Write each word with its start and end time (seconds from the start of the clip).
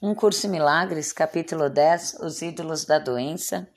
Um 0.00 0.14
Curso 0.14 0.46
em 0.46 0.50
Milagres, 0.50 1.12
capítulo 1.12 1.68
10, 1.68 2.18
Os 2.20 2.40
ídolos 2.40 2.84
da 2.84 3.00
doença, 3.00 3.68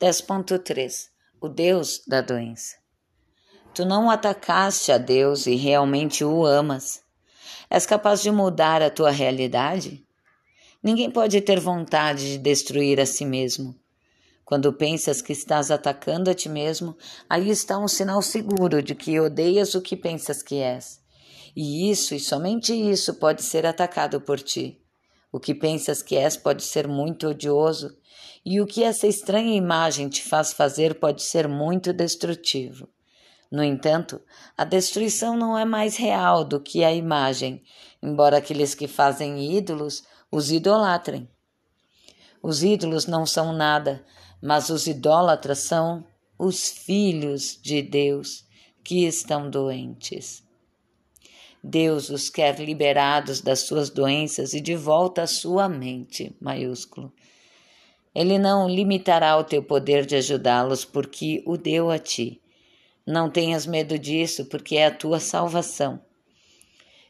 10.3 0.00 1.08
O 1.38 1.50
Deus 1.50 2.00
da 2.06 2.22
doença. 2.22 2.76
Tu 3.74 3.84
não 3.84 4.08
atacaste 4.08 4.90
a 4.90 4.96
Deus 4.96 5.46
e 5.46 5.54
realmente 5.54 6.24
o 6.24 6.46
amas. 6.46 7.02
És 7.68 7.84
capaz 7.84 8.22
de 8.22 8.30
mudar 8.30 8.80
a 8.80 8.88
tua 8.88 9.10
realidade? 9.10 10.02
Ninguém 10.82 11.10
pode 11.10 11.38
ter 11.42 11.60
vontade 11.60 12.24
de 12.24 12.38
destruir 12.38 12.98
a 12.98 13.04
si 13.04 13.26
mesmo. 13.26 13.78
Quando 14.46 14.72
pensas 14.72 15.20
que 15.20 15.34
estás 15.34 15.70
atacando 15.70 16.30
a 16.30 16.34
ti 16.34 16.48
mesmo, 16.48 16.96
aí 17.28 17.50
está 17.50 17.78
um 17.78 17.86
sinal 17.86 18.22
seguro 18.22 18.82
de 18.82 18.94
que 18.94 19.20
odeias 19.20 19.74
o 19.74 19.82
que 19.82 19.94
pensas 19.94 20.42
que 20.42 20.54
és. 20.54 21.02
E 21.54 21.90
isso, 21.90 22.14
e 22.14 22.18
somente 22.18 22.72
isso, 22.72 23.12
pode 23.16 23.42
ser 23.42 23.66
atacado 23.66 24.22
por 24.22 24.40
ti. 24.40 24.80
O 25.30 25.40
que 25.40 25.54
pensas 25.54 26.02
que 26.02 26.16
és 26.16 26.36
pode 26.36 26.62
ser 26.62 26.86
muito 26.86 27.28
odioso, 27.28 27.96
e 28.44 28.60
o 28.60 28.66
que 28.66 28.84
essa 28.84 29.06
estranha 29.06 29.56
imagem 29.56 30.08
te 30.08 30.22
faz 30.22 30.52
fazer 30.52 31.00
pode 31.00 31.22
ser 31.22 31.48
muito 31.48 31.92
destrutivo. 31.92 32.88
No 33.50 33.62
entanto, 33.62 34.20
a 34.56 34.64
destruição 34.64 35.36
não 35.36 35.56
é 35.56 35.64
mais 35.64 35.96
real 35.96 36.44
do 36.44 36.60
que 36.60 36.84
a 36.84 36.92
imagem, 36.92 37.62
embora 38.02 38.38
aqueles 38.38 38.74
que 38.74 38.86
fazem 38.86 39.56
ídolos 39.56 40.04
os 40.30 40.50
idolatrem. 40.50 41.28
Os 42.42 42.62
ídolos 42.62 43.06
não 43.06 43.26
são 43.26 43.52
nada, 43.52 44.04
mas 44.40 44.68
os 44.68 44.86
idólatras 44.86 45.60
são 45.60 46.04
os 46.38 46.68
filhos 46.68 47.58
de 47.60 47.82
Deus 47.82 48.44
que 48.84 49.06
estão 49.06 49.50
doentes. 49.50 50.45
Deus 51.68 52.10
os 52.10 52.30
quer 52.30 52.60
liberados 52.60 53.40
das 53.40 53.66
suas 53.66 53.90
doenças 53.90 54.54
e 54.54 54.60
de 54.60 54.76
volta 54.76 55.22
à 55.22 55.26
sua 55.26 55.68
mente, 55.68 56.32
maiúsculo. 56.40 57.12
Ele 58.14 58.38
não 58.38 58.68
limitará 58.68 59.36
o 59.36 59.42
teu 59.42 59.60
poder 59.60 60.06
de 60.06 60.14
ajudá-los 60.14 60.84
porque 60.84 61.42
o 61.44 61.56
deu 61.56 61.90
a 61.90 61.98
ti. 61.98 62.40
Não 63.04 63.28
tenhas 63.28 63.66
medo 63.66 63.98
disso, 63.98 64.44
porque 64.44 64.76
é 64.76 64.86
a 64.86 64.94
tua 64.94 65.18
salvação. 65.18 66.00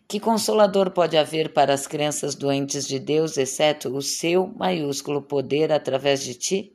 Que 0.09 0.19
consolador 0.19 0.91
pode 0.91 1.19
haver 1.19 1.53
para 1.53 1.75
as 1.75 1.87
crianças 1.87 2.35
doentes 2.35 2.89
de 2.89 2.99
Deus, 2.99 3.37
exceto 3.37 3.95
o 3.95 4.01
seu 4.01 4.47
maiúsculo 4.47 5.21
poder 5.21 5.71
através 5.71 6.25
de 6.25 6.33
ti? 6.33 6.73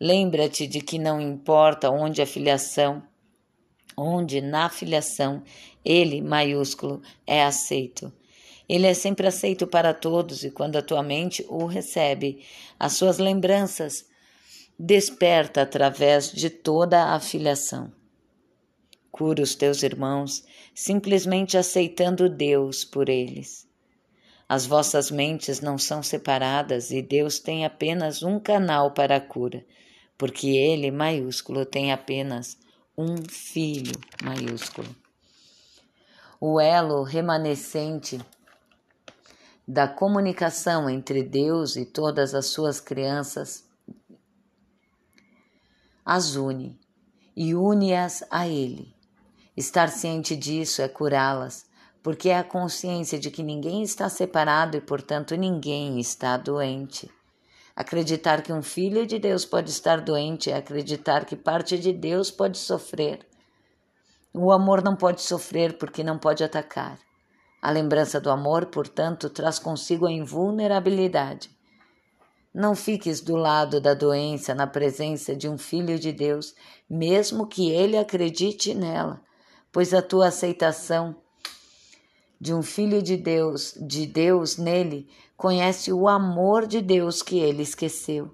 Lembra-te 0.00 0.64
de 0.68 0.80
que 0.80 0.96
não 0.96 1.20
importa 1.20 1.90
onde 1.90 2.22
a 2.22 2.26
filiação, 2.26 3.02
onde 3.96 4.40
na 4.40 4.68
filiação 4.68 5.42
ele, 5.88 6.20
maiúsculo, 6.20 7.00
é 7.26 7.42
aceito. 7.42 8.12
Ele 8.68 8.86
é 8.86 8.92
sempre 8.92 9.26
aceito 9.26 9.66
para 9.66 9.94
todos 9.94 10.44
e 10.44 10.50
quando 10.50 10.76
a 10.76 10.82
tua 10.82 11.02
mente 11.02 11.42
o 11.48 11.64
recebe, 11.64 12.44
as 12.78 12.92
suas 12.92 13.16
lembranças 13.16 14.04
desperta 14.78 15.62
através 15.62 16.30
de 16.30 16.50
toda 16.50 17.14
a 17.14 17.18
filiação. 17.18 17.90
Cura 19.10 19.42
os 19.42 19.54
teus 19.54 19.82
irmãos, 19.82 20.44
simplesmente 20.74 21.56
aceitando 21.56 22.28
Deus 22.28 22.84
por 22.84 23.08
eles. 23.08 23.66
As 24.46 24.66
vossas 24.66 25.10
mentes 25.10 25.60
não 25.62 25.78
são 25.78 26.02
separadas 26.02 26.90
e 26.90 27.00
Deus 27.00 27.38
tem 27.38 27.64
apenas 27.64 28.22
um 28.22 28.38
canal 28.38 28.92
para 28.92 29.16
a 29.16 29.20
cura, 29.20 29.64
porque 30.18 30.48
Ele, 30.48 30.90
maiúsculo, 30.90 31.64
tem 31.64 31.92
apenas 31.92 32.58
um 32.96 33.16
filho 33.28 33.92
maiúsculo. 34.22 34.88
O 36.40 36.60
elo 36.60 37.02
remanescente 37.02 38.20
da 39.66 39.88
comunicação 39.88 40.88
entre 40.88 41.22
Deus 41.24 41.74
e 41.74 41.84
todas 41.84 42.32
as 42.32 42.46
suas 42.46 42.80
crianças 42.80 43.68
as 46.04 46.36
une 46.36 46.78
e 47.36 47.54
une-as 47.54 48.24
a 48.30 48.46
Ele. 48.46 48.94
Estar 49.56 49.90
ciente 49.90 50.36
disso 50.36 50.80
é 50.80 50.88
curá-las, 50.88 51.66
porque 52.02 52.28
é 52.28 52.38
a 52.38 52.44
consciência 52.44 53.18
de 53.18 53.30
que 53.32 53.42
ninguém 53.42 53.82
está 53.82 54.08
separado 54.08 54.76
e, 54.76 54.80
portanto, 54.80 55.34
ninguém 55.34 55.98
está 55.98 56.36
doente. 56.36 57.10
Acreditar 57.74 58.42
que 58.42 58.52
um 58.52 58.62
filho 58.62 59.04
de 59.06 59.18
Deus 59.18 59.44
pode 59.44 59.70
estar 59.70 60.00
doente 60.00 60.50
é 60.50 60.56
acreditar 60.56 61.24
que 61.24 61.36
parte 61.36 61.76
de 61.78 61.92
Deus 61.92 62.30
pode 62.30 62.58
sofrer. 62.58 63.26
O 64.40 64.52
amor 64.52 64.84
não 64.84 64.94
pode 64.94 65.20
sofrer 65.20 65.78
porque 65.78 66.04
não 66.04 66.16
pode 66.16 66.44
atacar. 66.44 66.96
A 67.60 67.72
lembrança 67.72 68.20
do 68.20 68.30
amor, 68.30 68.66
portanto, 68.66 69.28
traz 69.28 69.58
consigo 69.58 70.06
a 70.06 70.12
invulnerabilidade. 70.12 71.50
Não 72.54 72.76
fiques 72.76 73.20
do 73.20 73.34
lado 73.34 73.80
da 73.80 73.94
doença 73.94 74.54
na 74.54 74.64
presença 74.64 75.34
de 75.34 75.48
um 75.48 75.58
filho 75.58 75.98
de 75.98 76.12
Deus, 76.12 76.54
mesmo 76.88 77.48
que 77.48 77.72
ele 77.72 77.98
acredite 77.98 78.76
nela, 78.76 79.20
pois 79.72 79.92
a 79.92 80.00
tua 80.00 80.28
aceitação 80.28 81.16
de 82.40 82.54
um 82.54 82.62
filho 82.62 83.02
de 83.02 83.16
Deus, 83.16 83.74
de 83.76 84.06
Deus 84.06 84.56
nele, 84.56 85.08
conhece 85.36 85.92
o 85.92 86.06
amor 86.06 86.64
de 86.64 86.80
Deus 86.80 87.24
que 87.24 87.40
ele 87.40 87.64
esqueceu. 87.64 88.32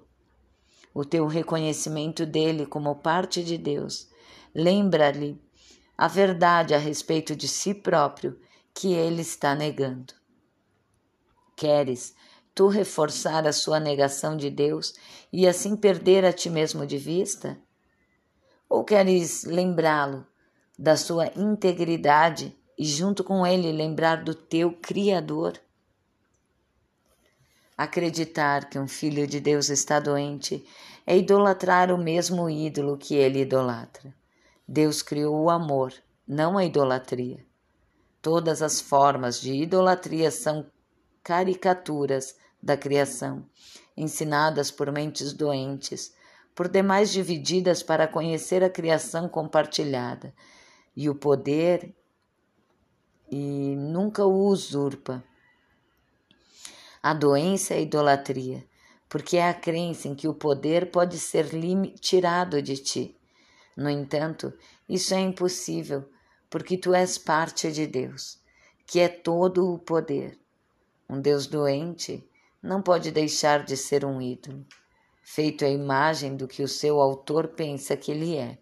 O 0.93 1.03
teu 1.03 1.25
reconhecimento 1.25 2.27
dele 2.27 2.63
como 2.67 2.93
parte 2.93 3.43
de 3.43 3.57
Deus 3.57 4.07
lembra-lhe 4.53 5.43
a 5.97 6.07
verdade 6.07 6.73
a 6.73 6.77
respeito 6.77 7.35
de 7.35 7.47
si 7.47 7.73
próprio 7.73 8.39
que 8.73 8.93
ele 8.93 9.21
está 9.21 9.55
negando. 9.55 10.13
Queres 11.55 12.13
tu 12.53 12.67
reforçar 12.67 13.47
a 13.47 13.53
sua 13.53 13.79
negação 13.79 14.35
de 14.35 14.49
Deus 14.49 14.93
e 15.31 15.47
assim 15.47 15.75
perder 15.75 16.25
a 16.25 16.33
ti 16.33 16.49
mesmo 16.49 16.85
de 16.85 16.97
vista? 16.97 17.57
Ou 18.67 18.83
queres 18.83 19.43
lembrá-lo 19.43 20.25
da 20.77 20.97
sua 20.97 21.27
integridade 21.35 22.57
e 22.77 22.85
junto 22.85 23.23
com 23.23 23.47
ele 23.47 23.71
lembrar 23.71 24.23
do 24.23 24.35
teu 24.35 24.73
Criador. 24.73 25.59
Acreditar 27.77 28.69
que 28.69 28.79
um 28.79 28.87
filho 28.87 29.25
de 29.27 29.39
Deus 29.39 29.69
está 29.69 29.99
doente 29.99 30.65
é 31.05 31.17
idolatrar 31.17 31.91
o 31.91 31.97
mesmo 31.97 32.49
ídolo 32.49 32.97
que 32.97 33.15
ele 33.15 33.41
idolatra. 33.41 34.13
Deus 34.67 35.01
criou 35.01 35.43
o 35.43 35.49
amor, 35.49 35.93
não 36.27 36.57
a 36.57 36.65
idolatria. 36.65 37.45
Todas 38.21 38.61
as 38.61 38.81
formas 38.81 39.39
de 39.39 39.53
idolatria 39.53 40.31
são 40.31 40.65
caricaturas 41.23 42.35
da 42.61 42.75
criação, 42.75 43.45
ensinadas 43.95 44.71
por 44.71 44.91
mentes 44.91 45.33
doentes, 45.33 46.15
por 46.55 46.67
demais 46.67 47.11
divididas 47.11 47.83
para 47.83 48.07
conhecer 48.07 48.63
a 48.63 48.69
criação 48.69 49.29
compartilhada 49.29 50.33
e 50.95 51.09
o 51.09 51.15
poder 51.15 51.93
e 53.29 53.75
nunca 53.75 54.25
o 54.25 54.47
usurpa. 54.47 55.23
A 57.03 57.13
doença 57.13 57.75
é 57.75 57.77
a 57.77 57.81
idolatria, 57.81 58.65
porque 59.07 59.37
é 59.37 59.47
a 59.47 59.53
crença 59.53 60.07
em 60.07 60.15
que 60.15 60.27
o 60.27 60.33
poder 60.33 60.89
pode 60.89 61.19
ser 61.19 61.49
tirado 61.99 62.61
de 62.63 62.77
ti. 62.77 63.15
No 63.75 63.89
entanto, 63.89 64.53
isso 64.87 65.13
é 65.13 65.19
impossível, 65.19 66.09
porque 66.49 66.77
tu 66.77 66.93
és 66.93 67.17
parte 67.17 67.71
de 67.71 67.85
Deus, 67.85 68.39
que 68.87 68.99
é 68.99 69.09
todo 69.09 69.73
o 69.73 69.77
poder. 69.79 70.39
Um 71.09 71.19
Deus 71.19 71.45
doente 71.47 72.27
não 72.61 72.81
pode 72.81 73.11
deixar 73.11 73.63
de 73.63 73.75
ser 73.75 74.05
um 74.05 74.21
ídolo, 74.21 74.65
feito 75.21 75.65
à 75.65 75.69
imagem 75.69 76.35
do 76.35 76.47
que 76.47 76.63
o 76.63 76.67
seu 76.67 77.01
autor 77.01 77.49
pensa 77.49 77.97
que 77.97 78.11
ele 78.11 78.35
é. 78.37 78.57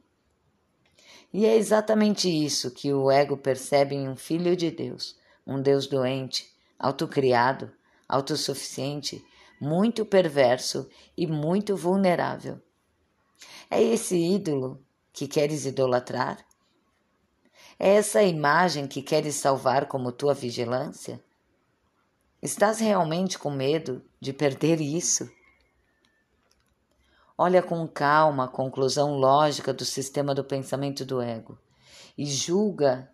E 1.32 1.46
é 1.46 1.56
exatamente 1.56 2.30
isso 2.30 2.72
que 2.72 2.94
o 2.94 3.10
ego 3.10 3.38
percebe 3.38 3.96
em 3.96 4.10
um 4.10 4.16
filho 4.16 4.56
de 4.56 4.72
Deus, 4.72 5.16
um 5.46 5.62
Deus 5.62 5.88
doente, 5.88 6.52
autocriado, 6.78 7.72
autossuficiente, 8.08 9.24
muito 9.60 10.06
perverso 10.06 10.90
e 11.18 11.26
muito 11.26 11.76
vulnerável. 11.76 12.60
É 13.70 13.82
esse 13.82 14.16
ídolo 14.16 14.84
que 15.14 15.28
queres 15.28 15.66
idolatrar? 15.66 16.44
É 17.80 17.96
essa 17.96 18.24
imagem 18.24 18.88
que 18.88 19.02
queres 19.02 19.36
salvar 19.36 19.88
como 19.88 20.12
tua 20.12 20.34
vigilância? 20.34 21.24
Estás 22.42 22.80
realmente 22.80 23.38
com 23.38 23.52
medo 23.52 24.04
de 24.20 24.34
perder 24.34 24.82
isso? 24.82 25.32
Olha 27.38 27.62
com 27.62 27.88
calma 27.88 28.46
a 28.46 28.48
conclusão 28.50 29.18
lógica 29.18 29.74
do 29.74 29.86
sistema 29.86 30.36
do 30.36 30.44
pensamento 30.44 31.06
do 31.06 31.22
ego 31.22 31.58
e 32.18 32.26
julga 32.26 33.10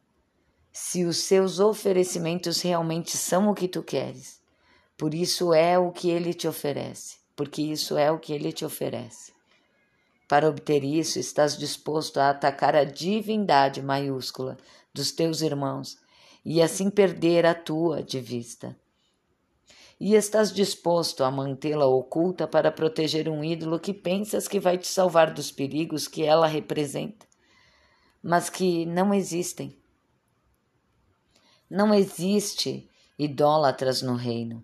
se 0.72 1.06
os 1.06 1.18
seus 1.18 1.60
oferecimentos 1.60 2.62
realmente 2.62 3.18
são 3.18 3.50
o 3.50 3.56
que 3.56 3.68
tu 3.68 3.84
queres. 3.84 4.42
Por 4.98 5.14
isso 5.14 5.54
é 5.54 5.78
o 5.78 5.92
que 5.92 6.10
ele 6.10 6.34
te 6.34 6.48
oferece, 6.48 7.18
porque 7.36 7.62
isso 7.62 7.98
é 7.98 8.12
o 8.12 8.20
que 8.20 8.34
ele 8.34 8.52
te 8.52 8.66
oferece. 8.66 9.39
Para 10.30 10.48
obter 10.48 10.84
isso, 10.84 11.18
estás 11.18 11.58
disposto 11.58 12.20
a 12.20 12.30
atacar 12.30 12.76
a 12.76 12.84
divindade 12.84 13.82
maiúscula 13.82 14.58
dos 14.94 15.12
teus 15.12 15.42
irmãos 15.42 15.98
e 16.46 16.62
assim 16.62 16.92
perder 16.92 17.48
a 17.48 17.56
tua 17.56 18.04
de 18.04 18.22
vista. 18.22 18.78
e 20.00 20.16
estás 20.16 20.54
disposto 20.54 21.26
a 21.26 21.32
mantê-la 21.32 21.86
oculta 21.86 22.48
para 22.48 22.72
proteger 22.72 23.28
um 23.28 23.44
ídolo 23.44 23.80
que 23.80 23.94
pensas 23.94 24.48
que 24.48 24.60
vai 24.60 24.78
te 24.78 24.88
salvar 24.88 25.34
dos 25.34 25.52
perigos 25.52 26.08
que 26.08 26.24
ela 26.24 26.48
representa, 26.48 27.26
mas 28.24 28.50
que 28.50 28.86
não 28.86 29.14
existem. 29.14 29.76
Não 31.70 31.94
existe 31.94 32.88
idólatras 33.18 34.02
no 34.02 34.16
reino, 34.16 34.64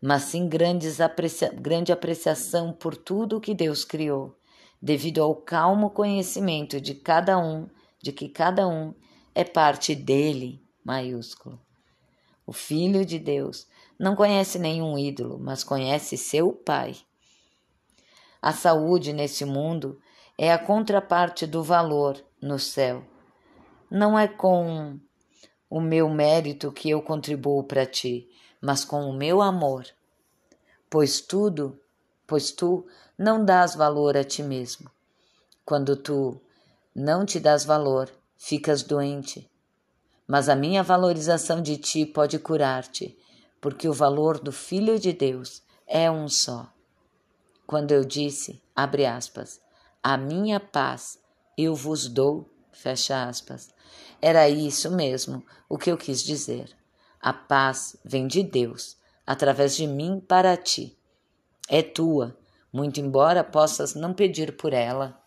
mas 0.00 0.22
sim 0.24 0.48
grandes 0.48 1.00
aprecia 1.00 1.48
grande 1.48 1.90
apreciação 1.90 2.72
por 2.72 2.96
tudo 2.96 3.38
o 3.38 3.40
que 3.40 3.54
Deus 3.54 3.84
criou, 3.84 4.38
devido 4.80 5.22
ao 5.22 5.34
calmo 5.34 5.90
conhecimento 5.90 6.80
de 6.80 6.94
cada 6.94 7.38
um, 7.38 7.68
de 8.02 8.12
que 8.12 8.28
cada 8.28 8.66
um 8.68 8.94
é 9.34 9.44
parte 9.44 9.94
dele, 9.94 10.62
maiúsculo. 10.84 11.60
O 12.46 12.52
Filho 12.52 13.04
de 13.04 13.18
Deus 13.18 13.66
não 13.98 14.14
conhece 14.14 14.58
nenhum 14.58 14.96
ídolo, 14.98 15.38
mas 15.38 15.64
conhece 15.64 16.16
seu 16.16 16.52
Pai. 16.52 16.96
A 18.40 18.52
saúde 18.52 19.12
nesse 19.12 19.44
mundo 19.44 20.00
é 20.38 20.52
a 20.52 20.58
contraparte 20.58 21.46
do 21.46 21.62
valor 21.62 22.22
no 22.40 22.58
céu. 22.58 23.02
Não 23.90 24.18
é 24.18 24.28
com 24.28 25.00
o 25.68 25.80
meu 25.80 26.08
mérito 26.08 26.70
que 26.70 26.90
eu 26.90 27.02
contribuo 27.02 27.64
para 27.64 27.86
ti, 27.86 28.28
mas 28.60 28.84
com 28.84 29.00
o 29.08 29.12
meu 29.12 29.42
amor. 29.42 29.86
Pois 30.88 31.20
tudo, 31.20 31.80
pois 32.26 32.50
tu 32.50 32.86
não 33.18 33.44
dás 33.44 33.74
valor 33.74 34.16
a 34.16 34.24
ti 34.24 34.42
mesmo. 34.42 34.90
Quando 35.64 35.96
tu 35.96 36.40
não 36.94 37.24
te 37.24 37.38
dás 37.38 37.64
valor, 37.64 38.10
ficas 38.36 38.82
doente. 38.82 39.50
Mas 40.26 40.48
a 40.48 40.56
minha 40.56 40.82
valorização 40.82 41.62
de 41.62 41.76
ti 41.76 42.04
pode 42.04 42.38
curar-te 42.38 43.16
porque 43.60 43.88
o 43.88 43.92
valor 43.92 44.38
do 44.38 44.52
Filho 44.52 44.98
de 44.98 45.12
Deus 45.12 45.62
é 45.86 46.10
um 46.10 46.28
só. 46.28 46.72
Quando 47.66 47.92
eu 47.92 48.04
disse, 48.04 48.62
abre 48.74 49.06
aspas, 49.06 49.60
a 50.02 50.16
minha 50.16 50.60
paz 50.60 51.18
eu 51.58 51.74
vos 51.74 52.08
dou, 52.08 52.48
fecha 52.72 53.28
aspas, 53.28 53.74
era 54.20 54.48
isso 54.48 54.90
mesmo 54.90 55.44
o 55.68 55.76
que 55.76 55.90
eu 55.90 55.96
quis 55.96 56.22
dizer. 56.22 56.76
A 57.20 57.32
paz 57.32 57.96
vem 58.04 58.26
de 58.26 58.42
Deus, 58.42 58.96
através 59.26 59.74
de 59.74 59.86
mim 59.86 60.20
para 60.20 60.56
ti. 60.56 60.96
É 61.68 61.82
tua, 61.82 62.36
muito 62.72 63.00
embora 63.00 63.42
possas 63.42 63.94
não 63.94 64.14
pedir 64.14 64.56
por 64.56 64.72
ela. 64.72 65.20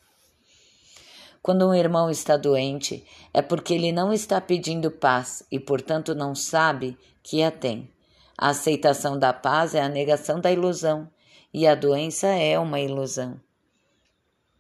Quando 1.42 1.68
um 1.68 1.74
irmão 1.74 2.10
está 2.10 2.38
doente, 2.38 3.06
é 3.34 3.42
porque 3.42 3.74
ele 3.74 3.92
não 3.92 4.14
está 4.14 4.40
pedindo 4.40 4.92
paz 4.92 5.44
e, 5.52 5.60
portanto, 5.60 6.14
não 6.14 6.36
sabe 6.36 6.98
que 7.24 7.42
a 7.44 7.52
tem. 7.52 7.90
A 8.38 8.50
aceitação 8.50 9.18
da 9.18 9.34
paz 9.34 9.76
é 9.76 9.82
a 9.82 9.90
negação 9.90 10.40
da 10.40 10.52
ilusão, 10.52 11.10
e 11.54 11.66
a 11.68 11.76
doença 11.76 12.28
é 12.28 12.58
uma 12.60 12.80
ilusão. 12.80 13.40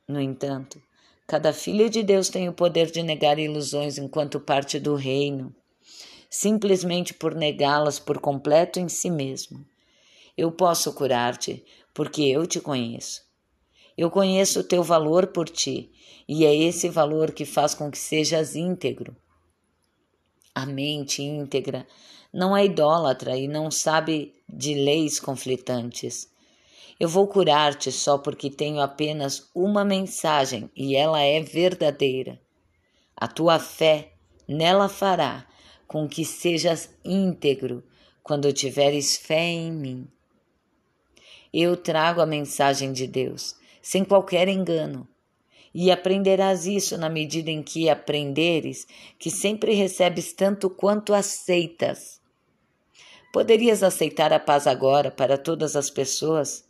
No 0.08 0.20
entanto, 0.20 0.82
cada 1.28 1.54
filho 1.54 1.90
de 1.90 2.02
Deus 2.02 2.30
tem 2.30 2.50
o 2.50 2.54
poder 2.54 2.92
de 2.92 3.04
negar 3.04 3.38
ilusões 3.38 3.98
enquanto 3.98 4.40
parte 4.40 4.80
do 4.80 4.96
reino, 4.96 5.54
simplesmente 6.30 7.14
por 7.14 7.36
negá-las 7.36 8.00
por 8.00 8.20
completo 8.20 8.80
em 8.80 8.90
si 8.90 9.10
mesmo. 9.10 9.64
Eu 10.38 10.52
posso 10.52 10.94
curar-te 10.94 11.64
porque 11.94 12.24
eu 12.24 12.48
te 12.48 12.60
conheço. 12.60 13.22
Eu 13.98 14.10
conheço 14.10 14.62
o 14.62 14.64
teu 14.64 14.81
valor 14.81 15.28
por 15.28 15.50
ti, 15.50 15.92
e 16.28 16.46
é 16.46 16.56
esse 16.56 16.88
valor 16.88 17.31
que 17.31 17.44
faz 17.44 17.76
com 17.76 17.92
que 17.92 17.98
sejas 17.98 18.56
íntegro. 18.56 19.16
A 20.56 20.66
mente 20.66 21.22
íntegra 21.22 21.86
não 22.31 22.56
é 22.56 22.66
idólatra 22.66 23.36
e 23.36 23.48
não 23.48 23.70
sabe 23.70 24.36
de 24.48 24.74
leis 24.74 25.20
conflitantes. 25.20 26.30
Eu 27.00 27.08
vou 27.10 27.28
curar-te 27.28 27.92
só 27.92 28.18
porque 28.18 28.50
tenho 28.50 28.80
apenas 28.80 29.50
uma 29.56 29.84
mensagem 29.84 30.70
e 30.75 30.96
ela 30.96 31.22
é 31.22 31.42
verdadeira. 31.42 32.40
A 33.16 33.28
tua 33.28 33.58
fé 33.58 34.14
nela 34.48 34.88
fará 34.88 35.48
com 35.88 36.08
que 36.08 36.24
sejas 36.24 36.94
íntegro 37.04 37.84
quando 38.22 38.54
tiveres 38.54 39.18
fé 39.18 39.42
em 39.42 39.72
mim. 39.72 40.08
Eu 41.54 41.75
trago 41.75 42.22
a 42.22 42.25
mensagem 42.25 42.94
de 42.94 43.07
Deus, 43.07 43.56
sem 43.81 44.04
qualquer 44.04 44.48
engano, 44.48 45.07
e 45.74 45.92
aprenderás 45.92 46.66
isso 46.66 46.98
na 46.98 47.10
medida 47.10 47.50
em 47.50 47.63
que 47.63 47.90
aprenderes 47.90 48.88
que 49.18 49.30
sempre 49.30 49.74
recebes 49.74 50.34
tanto 50.34 50.69
quanto 50.69 51.13
aceitas. 51.13 52.19
Poderias 53.31 53.84
aceitar 53.84 54.34
a 54.34 54.40
paz 54.40 54.66
agora 54.66 55.12
para 55.12 55.38
todas 55.38 55.75
as 55.75 55.90
pessoas 55.90 56.68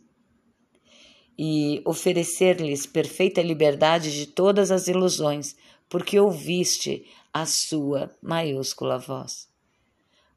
e 1.38 1.80
oferecer-lhes 1.86 2.84
perfeita 2.84 3.40
liberdade 3.40 4.12
de 4.12 4.26
todas 4.26 4.70
as 4.70 4.88
ilusões, 4.88 5.56
porque 5.88 6.20
ouviste 6.20 7.06
a 7.32 7.46
sua 7.46 8.14
maiúscula 8.22 8.98
voz. 8.98 9.48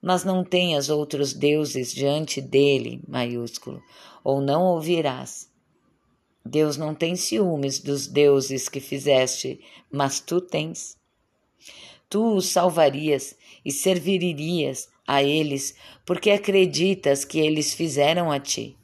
Mas 0.01 0.24
não 0.24 0.45
tenhas 0.45 0.90
outros 0.90 1.34
deuses 1.34 1.94
diante 1.94 2.40
dele, 2.40 3.01
maiúsculo, 3.06 3.81
ou 4.24 4.42
não 4.42 4.64
ouvirás. 4.64 5.50
Deus 6.46 6.78
não 6.78 6.94
tem 6.94 7.16
ciúmes 7.16 7.80
dos 7.80 8.08
deuses 8.08 8.68
que 8.68 8.80
fizeste, 8.80 9.60
mas 9.92 10.20
tu 10.20 10.42
tens. 10.42 10.98
Tu 12.10 12.36
os 12.36 12.48
salvarias 12.48 13.36
e 13.66 13.72
servirias 13.72 14.90
a 15.08 15.24
eles 15.24 15.75
porque 16.06 16.31
acreditas 16.31 17.25
que 17.25 17.40
eles 17.40 17.74
fizeram 17.74 18.31
a 18.31 18.40
ti. 18.40 18.78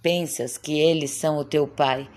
Pensas 0.00 0.56
que 0.56 0.80
eles 0.80 1.10
são 1.10 1.38
o 1.38 1.44
teu 1.44 1.66
pai, 1.66 2.08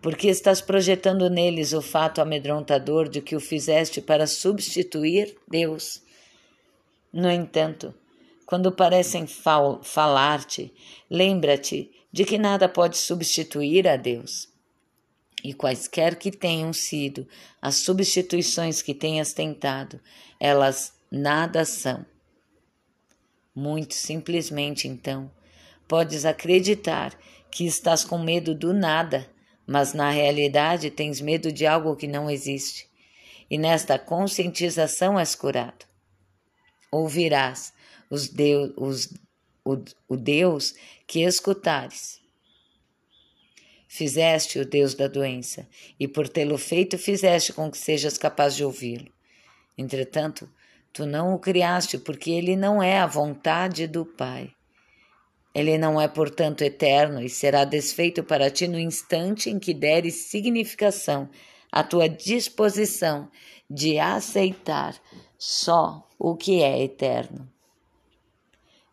porque 0.00 0.28
estás 0.28 0.60
projetando 0.60 1.30
neles 1.30 1.72
o 1.72 1.80
fato 1.80 2.20
amedrontador 2.20 3.08
de 3.08 3.20
que 3.20 3.36
o 3.36 3.40
fizeste 3.40 4.00
para 4.00 4.26
substituir 4.26 5.36
Deus. 5.48 6.02
No 7.12 7.30
entanto, 7.30 7.94
quando 8.52 8.70
parecem 8.70 9.26
fal 9.26 9.82
falar-te, 9.82 10.70
lembra-te 11.08 11.90
de 12.12 12.22
que 12.22 12.36
nada 12.36 12.68
pode 12.68 12.98
substituir 12.98 13.88
a 13.88 13.96
Deus. 13.96 14.46
E 15.42 15.54
quaisquer 15.54 16.16
que 16.16 16.30
tenham 16.30 16.70
sido 16.70 17.26
as 17.62 17.76
substituições 17.76 18.82
que 18.82 18.92
tenhas 18.92 19.32
tentado, 19.32 19.98
elas 20.38 20.92
nada 21.10 21.64
são. 21.64 22.04
Muito 23.54 23.94
simplesmente, 23.94 24.86
então, 24.86 25.30
podes 25.88 26.26
acreditar 26.26 27.18
que 27.50 27.64
estás 27.64 28.04
com 28.04 28.18
medo 28.18 28.54
do 28.54 28.74
nada, 28.74 29.26
mas 29.66 29.94
na 29.94 30.10
realidade 30.10 30.90
tens 30.90 31.22
medo 31.22 31.50
de 31.50 31.66
algo 31.66 31.96
que 31.96 32.06
não 32.06 32.28
existe. 32.28 32.86
E 33.48 33.56
nesta 33.56 33.98
conscientização 33.98 35.18
és 35.18 35.34
curado. 35.34 35.86
Ouvirás 36.90 37.72
os 38.12 38.28
Deus, 38.28 38.72
os, 38.76 39.14
o, 39.64 39.82
o 40.08 40.16
Deus 40.16 40.74
que 41.06 41.22
escutares. 41.22 42.20
Fizeste 43.88 44.58
o 44.58 44.64
Deus 44.64 44.94
da 44.94 45.08
doença, 45.08 45.68
e 45.98 46.06
por 46.06 46.28
tê-lo 46.28 46.58
feito, 46.58 46.96
fizeste 46.98 47.52
com 47.52 47.70
que 47.70 47.78
sejas 47.78 48.16
capaz 48.16 48.54
de 48.54 48.64
ouvi-lo. 48.64 49.12
Entretanto, 49.76 50.48
Tu 50.92 51.06
não 51.06 51.32
o 51.32 51.38
criaste 51.38 51.96
porque 51.96 52.30
ele 52.30 52.54
não 52.54 52.82
é 52.82 52.98
a 52.98 53.06
vontade 53.06 53.86
do 53.86 54.04
Pai. 54.04 54.50
Ele 55.54 55.78
não 55.78 55.98
é, 55.98 56.06
portanto, 56.06 56.62
eterno 56.62 57.22
e 57.22 57.30
será 57.30 57.64
desfeito 57.64 58.22
para 58.22 58.50
ti 58.50 58.68
no 58.68 58.78
instante 58.78 59.48
em 59.48 59.58
que 59.58 59.72
deres 59.72 60.26
significação 60.26 61.30
à 61.70 61.82
tua 61.82 62.08
disposição 62.08 63.30
de 63.70 63.98
aceitar 63.98 64.94
só 65.38 66.06
o 66.18 66.36
que 66.36 66.62
é 66.62 66.82
eterno. 66.82 67.50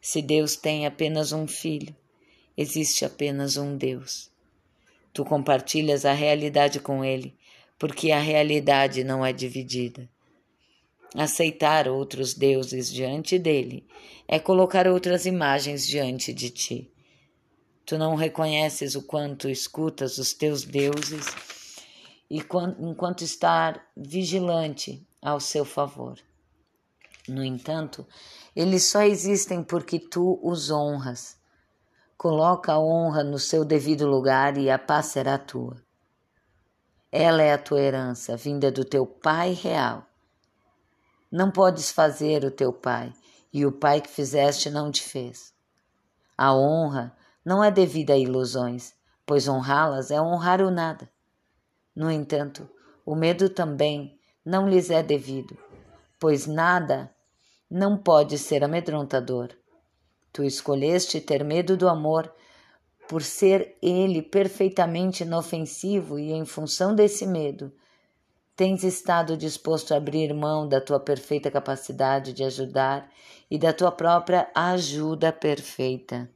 Se 0.02 0.22
Deus 0.22 0.56
tem 0.56 0.86
apenas 0.86 1.32
um 1.32 1.48
filho, 1.48 1.96
existe 2.56 3.04
apenas 3.04 3.58
um 3.58 3.76
Deus. 3.76 4.32
Tu 5.12 5.26
compartilhas 5.26 6.06
a 6.06 6.14
realidade 6.14 6.80
com 6.80 7.04
ele, 7.04 7.36
porque 7.78 8.12
a 8.12 8.20
realidade 8.20 9.04
não 9.04 9.26
é 9.26 9.34
dividida. 9.34 10.10
Aceitar 11.16 11.88
outros 11.88 12.34
deuses 12.34 12.92
diante 12.92 13.40
dele 13.40 13.86
é 14.28 14.40
colocar 14.40 14.88
outras 14.88 15.26
imagens 15.26 15.88
diante 15.88 16.32
de 16.34 16.50
ti. 16.50 16.92
Tu 17.86 17.98
não 17.98 18.16
reconheces 18.16 18.94
o 18.94 19.02
quanto 19.02 19.50
escutas 19.50 20.20
os 20.20 20.34
teus 20.34 20.64
deuses 20.64 21.26
e 22.30 22.38
enquanto 22.80 23.24
estar 23.24 23.84
vigilante 23.98 25.04
ao 25.20 25.40
seu 25.40 25.66
favor. 25.66 26.20
No 27.28 27.44
entanto, 27.44 28.08
eles 28.60 28.84
só 28.84 29.02
existem 29.02 29.64
porque 29.64 30.00
tu 30.00 30.40
os 30.44 30.70
honras. 30.70 31.38
Coloca 32.18 32.74
a 32.74 32.80
honra 32.80 33.24
no 33.24 33.40
seu 33.40 33.64
devido 33.64 34.06
lugar 34.06 34.58
e 34.58 34.70
a 34.70 34.78
paz 34.78 35.08
será 35.08 35.38
tua. 35.38 35.78
Ela 37.12 37.42
é 37.42 37.54
a 37.54 37.58
tua 37.58 37.80
herança, 37.80 38.36
vinda 38.36 38.72
do 38.72 38.84
teu 38.84 39.06
Pai 39.06 39.54
real 39.54 40.10
não 41.32 41.52
podes 41.52 41.92
fazer 41.92 42.44
o 42.44 42.50
teu 42.50 42.74
pai, 42.74 43.14
e 43.54 43.64
o 43.66 43.72
pai 43.72 44.02
que 44.02 44.10
fizeste 44.10 44.70
não 44.70 44.92
te 44.92 45.04
fez. 45.04 45.54
A 46.36 46.56
honra 46.56 47.16
não 47.46 47.64
é 47.64 47.70
devida 47.70 48.14
a 48.14 48.18
ilusões, 48.18 48.96
pois 49.26 49.48
honrá-las 49.48 50.10
é 50.10 50.20
honrar 50.20 50.62
o 50.62 50.72
nada. 50.72 51.10
No 51.96 52.10
entanto, 52.10 52.68
o 53.06 53.16
medo 53.16 53.50
também 53.50 54.20
não 54.44 54.68
lhes 54.68 54.90
é 54.90 55.04
devido, 55.04 55.56
pois 56.20 56.48
nada 56.48 57.14
não 57.70 57.98
pode 57.98 58.38
ser 58.38 58.64
amedrontador. 58.64 59.50
Tu 60.34 60.44
escolheste 60.44 61.22
ter 61.22 61.44
medo 61.44 61.78
do 61.78 61.88
amor 61.88 62.34
por 63.10 63.24
ser 63.24 63.76
ele 63.82 64.22
perfeitamente 64.22 65.24
inofensivo 65.24 66.20
e 66.20 66.32
em 66.32 66.46
função 66.46 66.94
desse 66.94 67.26
medo, 67.26 67.74
tens 68.56 68.84
estado 68.84 69.36
disposto 69.36 69.94
a 69.94 69.98
abrir 69.98 70.32
mão 70.34 70.68
da 70.68 70.80
tua 70.80 71.00
perfeita 71.00 71.50
capacidade 71.50 72.34
de 72.34 72.44
ajudar 72.44 73.10
e 73.50 73.58
da 73.58 73.74
tua 73.74 73.92
própria 73.92 74.52
ajuda 74.54 75.34
perfeita. 75.34 76.30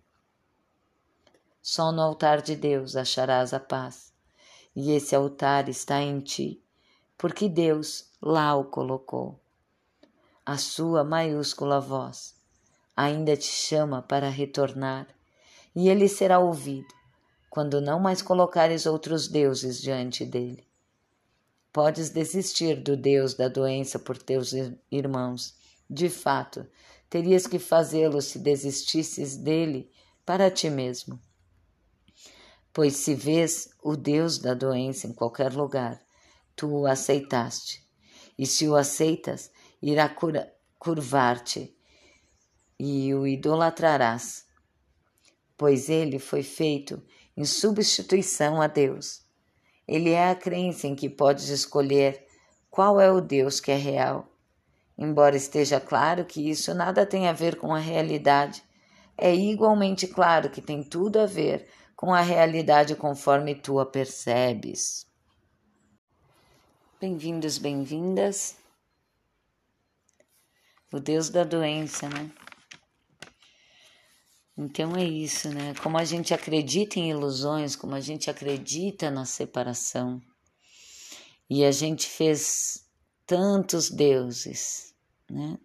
Só 1.61 1.91
no 1.91 2.01
altar 2.01 2.41
de 2.41 2.55
Deus 2.55 2.95
acharás 2.95 3.53
a 3.53 3.59
paz, 3.59 4.11
e 4.75 4.93
esse 4.93 5.15
altar 5.15 5.69
está 5.69 6.01
em 6.01 6.19
ti, 6.21 6.59
porque 7.17 7.47
Deus 7.47 8.09
lá 8.19 8.55
o 8.55 8.65
colocou. 8.65 9.42
A 10.45 10.57
sua 10.57 11.05
maiúscula 11.05 11.79
voz 11.79 12.35
ainda 12.95 13.37
te 13.37 13.47
chama 13.47 14.01
para 14.01 14.27
retornar, 14.27 15.07
e 15.73 15.87
ele 15.87 16.09
será 16.09 16.37
ouvido 16.37 16.93
quando 17.49 17.79
não 17.79 17.97
mais 17.97 18.21
colocares 18.21 18.85
outros 18.85 19.29
deuses 19.29 19.79
diante 19.79 20.25
dele. 20.25 20.67
Podes 21.71 22.09
desistir 22.09 22.75
do 22.81 22.97
Deus 22.97 23.35
da 23.35 23.47
doença 23.47 23.97
por 23.97 24.17
teus 24.17 24.51
irmãos. 24.91 25.55
De 25.89 26.09
fato, 26.09 26.67
terias 27.09 27.47
que 27.47 27.57
fazê-lo 27.57 28.21
se 28.21 28.37
desistisses 28.37 29.37
dele 29.37 29.89
para 30.25 30.51
ti 30.51 30.69
mesmo. 30.69 31.21
Pois 32.73 32.97
se 32.97 33.15
vês 33.15 33.69
o 33.81 33.95
Deus 33.95 34.39
da 34.39 34.53
doença 34.53 35.07
em 35.07 35.13
qualquer 35.13 35.53
lugar, 35.53 36.01
tu 36.55 36.67
o 36.67 36.85
aceitaste. 36.85 37.81
E 38.37 38.45
se 38.45 38.67
o 38.67 38.75
aceitas, 38.75 39.51
irá 39.83 40.09
curvar-te 40.79 41.75
e 42.79 43.13
o 43.13 43.27
idolatrarás, 43.27 44.45
pois 45.57 45.89
ele 45.89 46.19
foi 46.19 46.41
feito 46.41 47.03
em 47.35 47.43
substituição 47.43 48.61
a 48.61 48.67
Deus. 48.67 49.21
Ele 49.85 50.11
é 50.11 50.29
a 50.29 50.35
crença 50.35 50.87
em 50.87 50.95
que 50.95 51.09
podes 51.09 51.49
escolher 51.49 52.25
qual 52.71 52.99
é 52.99 53.11
o 53.11 53.19
Deus 53.19 53.59
que 53.59 53.71
é 53.71 53.75
real. 53.75 54.29
Embora 54.97 55.35
esteja 55.35 55.81
claro 55.81 56.23
que 56.23 56.49
isso 56.49 56.73
nada 56.73 57.05
tem 57.05 57.27
a 57.27 57.33
ver 57.33 57.57
com 57.57 57.73
a 57.73 57.79
realidade, 57.79 58.63
é 59.17 59.35
igualmente 59.35 60.07
claro 60.07 60.49
que 60.49 60.61
tem 60.61 60.81
tudo 60.81 61.19
a 61.19 61.25
ver 61.25 61.67
com 61.93 62.13
a 62.13 62.21
realidade 62.21 62.95
conforme 62.95 63.53
tu 63.53 63.79
a 63.81 63.85
percebes. 63.85 65.05
Bem-vindos, 67.01 67.57
bem-vindas. 67.57 68.62
O 70.93 70.99
Deus 70.99 71.27
da 71.27 71.43
doença, 71.43 72.07
né? 72.07 72.31
Então 74.55 74.95
é 74.95 75.03
isso, 75.03 75.49
né? 75.49 75.73
Como 75.81 75.97
a 75.97 76.05
gente 76.05 76.35
acredita 76.35 76.99
em 76.99 77.09
ilusões, 77.09 77.75
como 77.75 77.95
a 77.95 77.99
gente 77.99 78.29
acredita 78.29 79.09
na 79.09 79.25
separação, 79.25 80.21
e 81.49 81.65
a 81.65 81.71
gente 81.71 82.05
fez 82.05 82.87
tantos 83.25 83.89
deuses, 83.89 84.93
né? 85.27 85.57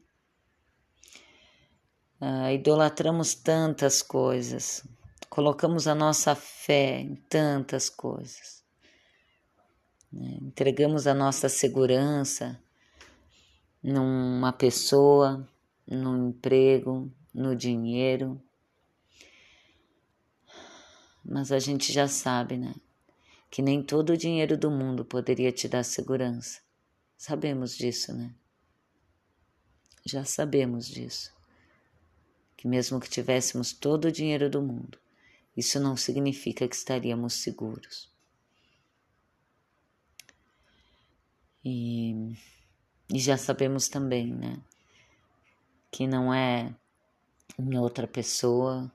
Ah, 2.19 2.51
idolatramos 2.51 3.35
tantas 3.35 4.01
coisas, 4.01 4.83
colocamos 5.29 5.87
a 5.87 5.95
nossa 5.95 6.35
fé 6.35 7.01
em 7.01 7.17
tantas 7.29 7.91
coisas, 7.91 8.65
né? 10.11 10.39
entregamos 10.41 11.07
a 11.07 11.13
nossa 11.13 11.51
segurança 11.51 12.59
numa 13.83 14.53
pessoa, 14.53 15.49
num 15.87 16.29
emprego, 16.29 17.11
no 17.35 17.55
dinheiro 17.55 18.41
mas 21.31 21.53
a 21.53 21.59
gente 21.59 21.93
já 21.93 22.09
sabe, 22.09 22.57
né? 22.57 22.75
Que 23.51 23.61
nem 23.61 23.83
todo 23.83 24.15
o 24.15 24.17
dinheiro 24.17 24.57
do 24.57 24.71
mundo 24.71 25.05
poderia 25.05 25.53
te 25.53 25.69
dar 25.69 25.85
segurança. 25.85 26.61
Sabemos 27.19 27.77
disso, 27.77 28.15
né? 28.15 28.35
Já 30.07 30.25
sabemos 30.25 30.89
disso. 30.89 31.35
Que 32.57 32.67
mesmo 32.67 32.99
que 32.99 33.11
tivéssemos 33.11 33.75
todo 33.75 34.07
o 34.07 34.13
dinheiro 34.13 34.49
do 34.49 34.63
mundo, 34.63 34.99
isso 35.55 35.79
não 35.79 35.99
significa 35.99 36.67
que 36.67 36.75
estaríamos 36.75 37.35
seguros. 37.35 38.11
E, 41.63 42.35
e 43.12 43.19
já 43.19 43.37
sabemos 43.37 43.88
também, 43.88 44.35
né? 44.35 44.59
Que 45.91 46.07
não 46.07 46.33
é 46.33 46.75
em 47.59 47.79
outra 47.79 48.07
pessoa, 48.07 48.91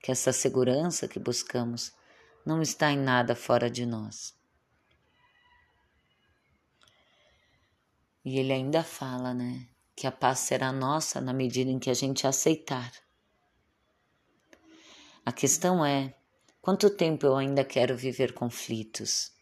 que 0.00 0.10
essa 0.10 0.32
segurança 0.32 1.06
que 1.06 1.18
buscamos 1.18 1.92
não 2.44 2.60
está 2.60 2.90
em 2.90 2.98
nada 2.98 3.34
fora 3.34 3.70
de 3.70 3.86
nós. 3.86 4.36
E 8.24 8.38
ele 8.38 8.52
ainda 8.52 8.82
fala, 8.82 9.34
né, 9.34 9.68
que 9.94 10.06
a 10.06 10.12
paz 10.12 10.40
será 10.40 10.72
nossa 10.72 11.20
na 11.20 11.32
medida 11.32 11.70
em 11.70 11.78
que 11.78 11.90
a 11.90 11.94
gente 11.94 12.26
aceitar. 12.26 12.92
A 15.24 15.32
questão 15.32 15.84
é: 15.84 16.14
quanto 16.60 16.90
tempo 16.90 17.26
eu 17.26 17.36
ainda 17.36 17.64
quero 17.64 17.96
viver 17.96 18.32
conflitos? 18.34 19.33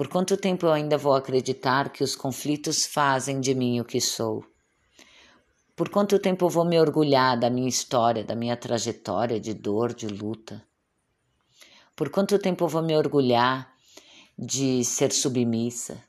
Por 0.00 0.08
quanto 0.08 0.34
tempo 0.34 0.64
eu 0.64 0.72
ainda 0.72 0.96
vou 0.96 1.12
acreditar 1.12 1.92
que 1.92 2.02
os 2.02 2.16
conflitos 2.16 2.86
fazem 2.86 3.38
de 3.38 3.54
mim 3.54 3.80
o 3.80 3.84
que 3.84 4.00
sou? 4.00 4.42
Por 5.76 5.90
quanto 5.90 6.18
tempo 6.18 6.46
eu 6.46 6.48
vou 6.48 6.64
me 6.64 6.80
orgulhar 6.80 7.38
da 7.38 7.50
minha 7.50 7.68
história, 7.68 8.24
da 8.24 8.34
minha 8.34 8.56
trajetória 8.56 9.38
de 9.38 9.52
dor, 9.52 9.92
de 9.92 10.06
luta? 10.06 10.66
Por 11.94 12.08
quanto 12.08 12.38
tempo 12.38 12.64
eu 12.64 12.68
vou 12.68 12.80
me 12.80 12.96
orgulhar 12.96 13.74
de 14.38 14.82
ser 14.86 15.12
submissa? 15.12 16.02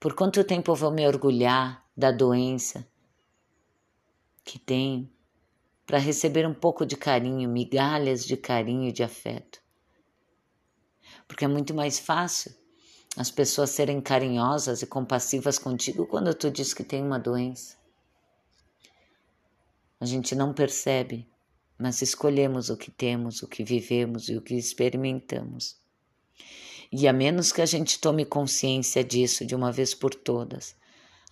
Por 0.00 0.14
quanto 0.14 0.42
tempo 0.42 0.70
eu 0.70 0.74
vou 0.74 0.90
me 0.90 1.06
orgulhar 1.06 1.84
da 1.94 2.10
doença 2.10 2.88
que 4.42 4.58
tenho 4.58 5.06
para 5.84 5.98
receber 5.98 6.48
um 6.48 6.54
pouco 6.54 6.86
de 6.86 6.96
carinho, 6.96 7.50
migalhas 7.50 8.24
de 8.24 8.34
carinho 8.34 8.88
e 8.88 8.92
de 8.92 9.02
afeto? 9.02 9.60
Porque 11.28 11.44
é 11.44 11.48
muito 11.48 11.74
mais 11.74 11.98
fácil 11.98 12.63
as 13.16 13.30
pessoas 13.30 13.70
serem 13.70 14.00
carinhosas 14.00 14.82
e 14.82 14.86
compassivas 14.86 15.58
contigo 15.58 16.06
quando 16.06 16.34
tu 16.34 16.50
diz 16.50 16.74
que 16.74 16.82
tem 16.82 17.02
uma 17.02 17.18
doença. 17.18 17.76
A 20.00 20.04
gente 20.04 20.34
não 20.34 20.52
percebe, 20.52 21.26
mas 21.78 22.02
escolhemos 22.02 22.70
o 22.70 22.76
que 22.76 22.90
temos, 22.90 23.42
o 23.42 23.48
que 23.48 23.62
vivemos 23.62 24.28
e 24.28 24.36
o 24.36 24.42
que 24.42 24.54
experimentamos. 24.54 25.76
E 26.90 27.06
a 27.08 27.12
menos 27.12 27.52
que 27.52 27.62
a 27.62 27.66
gente 27.66 28.00
tome 28.00 28.24
consciência 28.24 29.02
disso 29.02 29.46
de 29.46 29.54
uma 29.54 29.72
vez 29.72 29.94
por 29.94 30.14
todas, 30.14 30.76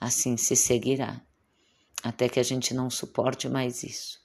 assim 0.01 0.37
se 0.37 0.57
seguirá, 0.57 1.21
até 2.03 2.29
que 2.29 2.41
a 2.41 2.43
gente 2.43 2.73
não 2.73 2.89
suporte 2.89 3.49
mais 3.49 3.83
isso. 3.83 4.21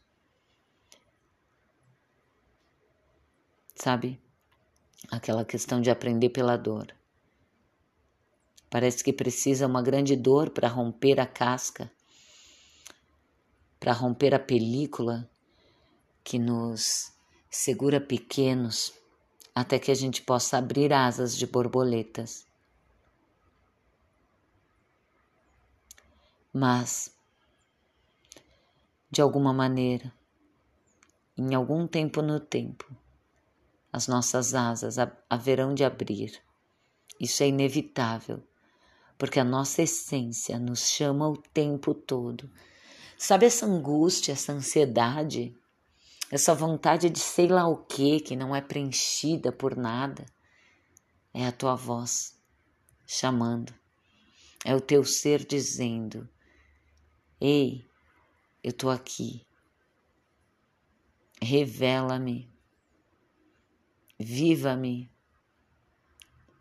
Sabe? 3.76 4.20
Aquela 5.12 5.46
questão 5.46 5.82
de 5.82 5.92
aprender 5.92 6.30
pela 6.30 6.58
dor. 6.58 6.97
Parece 8.70 9.04
que 9.04 9.14
precisa 9.14 9.68
uma 9.68 9.82
grande 9.82 10.16
dor 10.16 10.50
para 10.50 10.68
romper 10.68 11.20
a 11.20 11.26
casca 11.26 11.92
para 13.80 13.94
romper 13.94 14.34
a 14.34 14.40
película 14.40 15.30
que 16.24 16.38
nos 16.40 17.14
segura 17.50 18.02
pequenos 18.02 18.94
até 19.54 19.80
que 19.80 19.92
a 19.92 19.96
gente 19.96 20.22
possa 20.22 20.58
abrir 20.58 20.94
asas 20.94 21.36
de 21.36 21.48
borboletas. 21.48 22.46
Mas, 26.54 27.16
de 29.10 29.22
alguma 29.22 29.54
maneira, 29.54 30.14
em 31.38 31.54
algum 31.54 31.88
tempo 31.88 32.22
no 32.22 32.40
tempo, 32.40 32.86
as 33.92 34.08
nossas 34.08 34.54
asas 34.54 34.98
haverão 35.30 35.74
de 35.74 35.84
abrir. 35.84 36.42
Isso 37.20 37.42
é 37.42 37.48
inevitável, 37.48 38.44
porque 39.18 39.40
a 39.40 39.44
nossa 39.44 39.82
essência 39.82 40.60
nos 40.60 40.90
chama 40.90 41.28
o 41.28 41.38
tempo 41.38 41.94
todo 41.94 42.50
Sabe 43.18 43.48
essa 43.48 43.66
angústia, 43.66 44.34
essa 44.34 44.54
ansiedade, 44.54 45.58
essa 46.30 46.54
vontade 46.54 47.10
de 47.10 47.20
sei 47.20 47.48
lá 47.48 47.68
o 47.68 47.84
que 47.84 48.20
que 48.20 48.36
não 48.36 48.56
é 48.56 48.62
preenchida 48.62 49.52
por 49.52 49.76
nada? 49.76 50.24
É 51.34 51.48
a 51.48 51.52
tua 51.52 51.74
voz 51.74 52.40
chamando, 53.08 53.74
é 54.64 54.76
o 54.76 54.80
teu 54.80 55.04
ser 55.04 55.44
dizendo: 55.44 56.30
Ei, 57.42 57.84
eu 58.64 58.72
tô 58.72 58.90
aqui. 58.90 59.44
revela-me, 61.42 62.52
viva-me, 64.20 65.10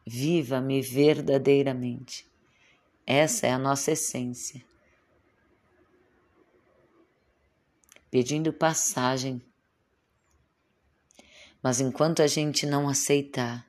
viva-me 0.06 0.80
verdadeiramente. 0.80 2.26
Essa 3.06 3.46
é 3.46 3.52
a 3.52 3.58
nossa 3.58 3.92
essência. 3.92 4.64
Pedindo 8.10 8.52
passagem. 8.52 9.40
Mas 11.62 11.80
enquanto 11.80 12.20
a 12.20 12.26
gente 12.26 12.66
não 12.66 12.88
aceitar 12.88 13.66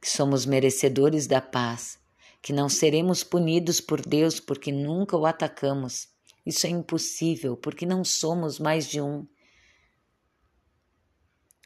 que 0.00 0.08
somos 0.08 0.44
merecedores 0.44 1.26
da 1.26 1.40
paz, 1.40 1.98
que 2.42 2.52
não 2.52 2.68
seremos 2.68 3.22
punidos 3.22 3.80
por 3.80 4.00
Deus 4.00 4.40
porque 4.40 4.72
nunca 4.72 5.16
o 5.16 5.26
atacamos, 5.26 6.08
isso 6.44 6.66
é 6.66 6.70
impossível, 6.70 7.56
porque 7.56 7.84
não 7.84 8.02
somos 8.02 8.58
mais 8.58 8.88
de 8.88 9.00
um. 9.00 9.26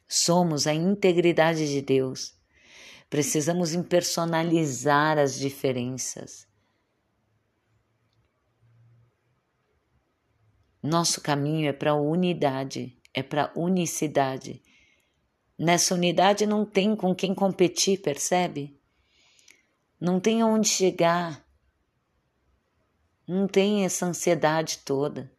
Somos 0.08 0.66
a 0.66 0.74
integridade 0.74 1.68
de 1.68 1.80
Deus. 1.80 2.33
Precisamos 3.14 3.74
impersonalizar 3.74 5.18
as 5.18 5.38
diferenças. 5.38 6.48
Nosso 10.82 11.20
caminho 11.20 11.68
é 11.68 11.72
para 11.72 11.92
a 11.92 11.94
unidade, 11.94 13.00
é 13.14 13.22
para 13.22 13.44
a 13.44 13.52
unicidade. 13.56 14.60
Nessa 15.56 15.94
unidade 15.94 16.44
não 16.44 16.66
tem 16.66 16.96
com 16.96 17.14
quem 17.14 17.32
competir, 17.32 18.02
percebe? 18.02 18.76
Não 20.00 20.18
tem 20.18 20.42
aonde 20.42 20.66
chegar. 20.66 21.46
Não 23.28 23.46
tem 23.46 23.84
essa 23.84 24.06
ansiedade 24.06 24.78
toda. 24.78 25.30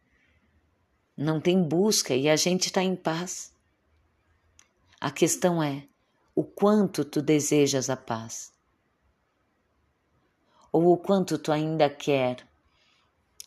Não 1.14 1.38
tem 1.38 1.62
busca 1.62 2.14
e 2.14 2.26
a 2.26 2.36
gente 2.36 2.68
está 2.68 2.82
em 2.82 2.96
paz. 2.96 3.52
A 4.98 5.10
questão 5.10 5.62
é 5.62 5.86
o 6.38 6.44
quanto 6.44 7.02
tu 7.02 7.22
desejas 7.22 7.88
a 7.88 7.96
paz. 7.96 8.52
Ou 10.70 10.92
o 10.92 10.98
quanto 10.98 11.38
tu 11.38 11.50
ainda 11.50 11.88
quer 11.88 12.46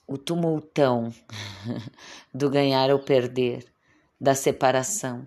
o 0.08 0.18
tumultão 0.18 1.14
do 2.34 2.50
ganhar 2.50 2.90
ou 2.90 2.98
perder, 2.98 3.72
da 4.20 4.34
separação. 4.34 5.24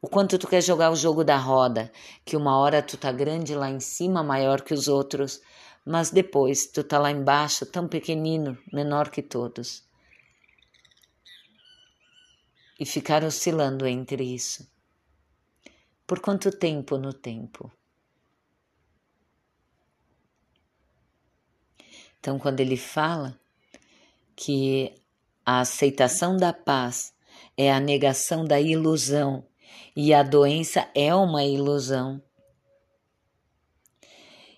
O 0.00 0.06
quanto 0.06 0.38
tu 0.38 0.46
quer 0.46 0.62
jogar 0.62 0.92
o 0.92 0.96
jogo 0.96 1.24
da 1.24 1.36
roda, 1.36 1.90
que 2.24 2.36
uma 2.36 2.56
hora 2.56 2.80
tu 2.80 2.96
tá 2.96 3.10
grande 3.10 3.52
lá 3.52 3.68
em 3.68 3.80
cima, 3.80 4.22
maior 4.22 4.62
que 4.62 4.72
os 4.72 4.86
outros, 4.86 5.42
mas 5.84 6.12
depois 6.12 6.68
tu 6.68 6.84
tá 6.84 7.00
lá 7.00 7.10
embaixo, 7.10 7.66
tão 7.66 7.88
pequenino, 7.88 8.56
menor 8.72 9.10
que 9.10 9.22
todos. 9.22 9.82
E 12.78 12.86
ficar 12.86 13.24
oscilando 13.24 13.88
entre 13.88 14.22
isso. 14.22 14.75
Por 16.06 16.20
quanto 16.20 16.50
tempo 16.52 16.96
no 16.98 17.12
tempo? 17.12 17.70
Então, 22.20 22.38
quando 22.38 22.60
ele 22.60 22.76
fala 22.76 23.38
que 24.34 24.94
a 25.44 25.60
aceitação 25.60 26.36
da 26.36 26.52
paz 26.52 27.12
é 27.56 27.72
a 27.72 27.80
negação 27.80 28.44
da 28.44 28.60
ilusão 28.60 29.44
e 29.96 30.14
a 30.14 30.22
doença 30.22 30.88
é 30.94 31.14
uma 31.14 31.44
ilusão, 31.44 32.22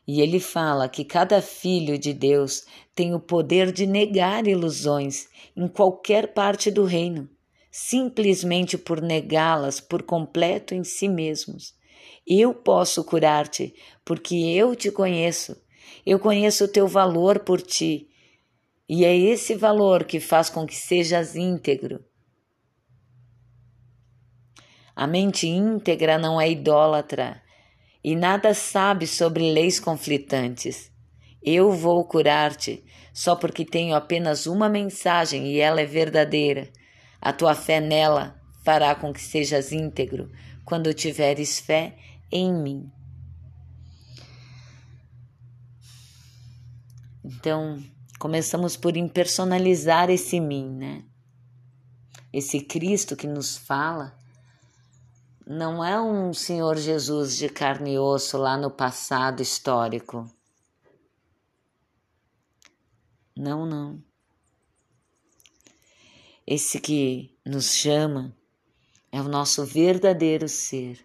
e 0.06 0.22
ele 0.22 0.40
fala 0.40 0.88
que 0.88 1.04
cada 1.04 1.42
filho 1.42 1.98
de 1.98 2.14
Deus 2.14 2.64
tem 2.94 3.14
o 3.14 3.20
poder 3.20 3.70
de 3.70 3.86
negar 3.86 4.46
ilusões 4.46 5.28
em 5.54 5.68
qualquer 5.68 6.32
parte 6.32 6.70
do 6.70 6.84
reino, 6.84 7.28
simplesmente 7.70 8.78
por 8.78 9.00
negá-las 9.00 9.80
por 9.80 10.02
completo 10.02 10.74
em 10.74 10.84
si 10.84 11.08
mesmos. 11.08 11.74
Eu 12.26 12.54
posso 12.54 13.04
curar-te, 13.04 13.74
porque 14.04 14.34
eu 14.34 14.74
te 14.76 14.90
conheço. 14.90 15.56
Eu 16.04 16.18
conheço 16.18 16.64
o 16.64 16.68
teu 16.68 16.86
valor 16.86 17.40
por 17.40 17.60
ti. 17.60 18.08
E 18.88 19.04
é 19.04 19.16
esse 19.16 19.54
valor 19.54 20.04
que 20.04 20.20
faz 20.20 20.48
com 20.48 20.66
que 20.66 20.74
sejas 20.74 21.36
íntegro. 21.36 22.04
A 24.96 25.06
mente 25.06 25.46
íntegra 25.46 26.18
não 26.18 26.40
é 26.40 26.50
idólatra, 26.50 27.40
e 28.02 28.16
nada 28.16 28.52
sabe 28.52 29.06
sobre 29.06 29.52
leis 29.52 29.78
conflitantes. 29.78 30.90
Eu 31.40 31.70
vou 31.70 32.04
curar-te 32.04 32.84
só 33.12 33.36
porque 33.36 33.64
tenho 33.64 33.94
apenas 33.94 34.46
uma 34.46 34.68
mensagem 34.68 35.46
e 35.46 35.60
ela 35.60 35.80
é 35.80 35.86
verdadeira. 35.86 36.68
A 37.20 37.32
tua 37.32 37.54
fé 37.54 37.80
nela 37.80 38.40
fará 38.62 38.94
com 38.94 39.12
que 39.12 39.20
sejas 39.20 39.72
íntegro 39.72 40.30
quando 40.64 40.92
tiveres 40.92 41.58
fé 41.58 41.96
em 42.30 42.52
mim. 42.52 42.92
Então, 47.24 47.82
começamos 48.18 48.76
por 48.76 48.96
impersonalizar 48.96 50.10
esse 50.10 50.40
mim, 50.40 50.70
né? 50.70 51.04
Esse 52.32 52.60
Cristo 52.60 53.16
que 53.16 53.26
nos 53.26 53.56
fala 53.56 54.16
não 55.46 55.82
é 55.82 55.98
um 56.00 56.34
Senhor 56.34 56.76
Jesus 56.76 57.36
de 57.36 57.48
carne 57.48 57.94
e 57.94 57.98
osso 57.98 58.36
lá 58.36 58.56
no 58.56 58.70
passado 58.70 59.40
histórico. 59.40 60.30
Não, 63.34 63.64
não. 63.64 64.07
Esse 66.50 66.80
que 66.80 67.30
nos 67.44 67.74
chama 67.74 68.34
é 69.12 69.20
o 69.20 69.28
nosso 69.28 69.66
verdadeiro 69.66 70.48
ser, 70.48 70.98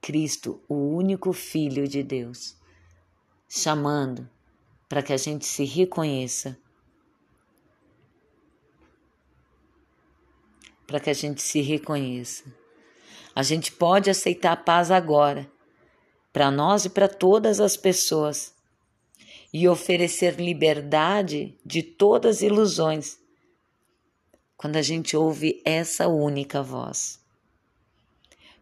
Cristo, 0.00 0.60
o 0.68 0.74
único 0.74 1.32
Filho 1.32 1.86
de 1.86 2.02
Deus, 2.02 2.56
chamando 3.48 4.28
para 4.88 5.00
que 5.00 5.12
a 5.12 5.16
gente 5.16 5.46
se 5.46 5.64
reconheça, 5.64 6.58
para 10.84 10.98
que 10.98 11.10
a 11.10 11.14
gente 11.14 11.42
se 11.42 11.60
reconheça. 11.60 12.52
A 13.36 13.44
gente 13.44 13.70
pode 13.70 14.10
aceitar 14.10 14.50
a 14.50 14.56
paz 14.56 14.90
agora, 14.90 15.48
para 16.32 16.50
nós 16.50 16.86
e 16.86 16.90
para 16.90 17.06
todas 17.06 17.60
as 17.60 17.76
pessoas, 17.76 18.52
e 19.52 19.68
oferecer 19.68 20.40
liberdade 20.40 21.56
de 21.64 21.84
todas 21.84 22.38
as 22.38 22.42
ilusões, 22.42 23.27
quando 24.58 24.74
a 24.76 24.82
gente 24.82 25.16
ouve 25.16 25.62
essa 25.64 26.08
única 26.08 26.60
voz. 26.60 27.20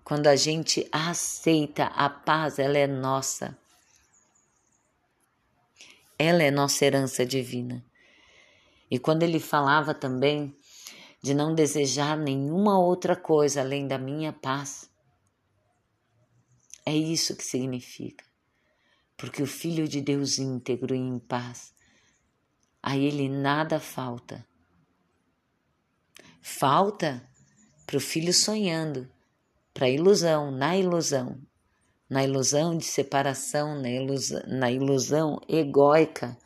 Quando 0.04 0.26
a 0.26 0.37
gente 0.37 0.87
aceita 0.92 1.87
a 1.87 2.11
paz, 2.11 2.59
ela 2.59 2.76
é 2.76 2.87
nossa. 2.87 3.59
Ela 6.18 6.42
é 6.42 6.50
nossa 6.50 6.85
herança 6.85 7.24
divina. 7.24 7.82
E 8.90 8.98
quando 8.98 9.22
ele 9.22 9.40
falava 9.40 9.94
também 9.94 10.54
de 11.22 11.32
não 11.32 11.54
desejar 11.54 12.16
nenhuma 12.16 12.78
outra 12.78 13.16
coisa 13.16 13.62
além 13.62 13.88
da 13.88 13.96
minha 13.96 14.35
paz. 14.35 14.90
É 16.85 16.94
isso 16.94 17.35
que 17.35 17.42
significa. 17.42 18.24
Porque 19.16 19.42
o 19.42 19.46
Filho 19.46 19.88
de 19.88 20.02
Deus 20.02 20.38
íntegro 20.38 20.94
e 20.94 20.98
em 20.98 21.18
paz, 21.18 21.72
a 22.82 22.96
ele 22.96 23.30
nada 23.30 23.80
falta. 23.80 24.46
Falta 26.48 27.28
para 27.85 27.96
o 27.96 28.00
filho 28.00 28.32
sonhando, 28.32 29.11
para 29.74 29.87
a 29.87 29.90
ilusão, 29.90 30.52
na 30.52 30.76
ilusão, 30.76 31.42
na 32.09 32.22
ilusão 32.22 32.78
de 32.78 32.85
separação, 32.85 33.74
na 33.82 33.90
ilusão, 33.90 34.42
na 34.46 34.70
ilusão 34.70 35.40
egóica 35.48 36.38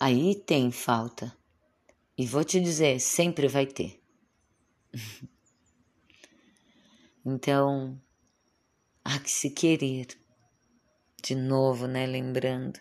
aí 0.00 0.34
tem 0.34 0.72
falta. 0.72 1.32
E 2.18 2.26
vou 2.26 2.42
te 2.42 2.60
dizer, 2.60 2.98
sempre 2.98 3.46
vai 3.46 3.64
ter. 3.64 4.02
então, 7.24 7.98
há 9.04 9.16
que 9.20 9.30
se 9.30 9.48
querer. 9.48 10.08
De 11.22 11.36
novo, 11.36 11.86
né? 11.86 12.04
Lembrando, 12.04 12.80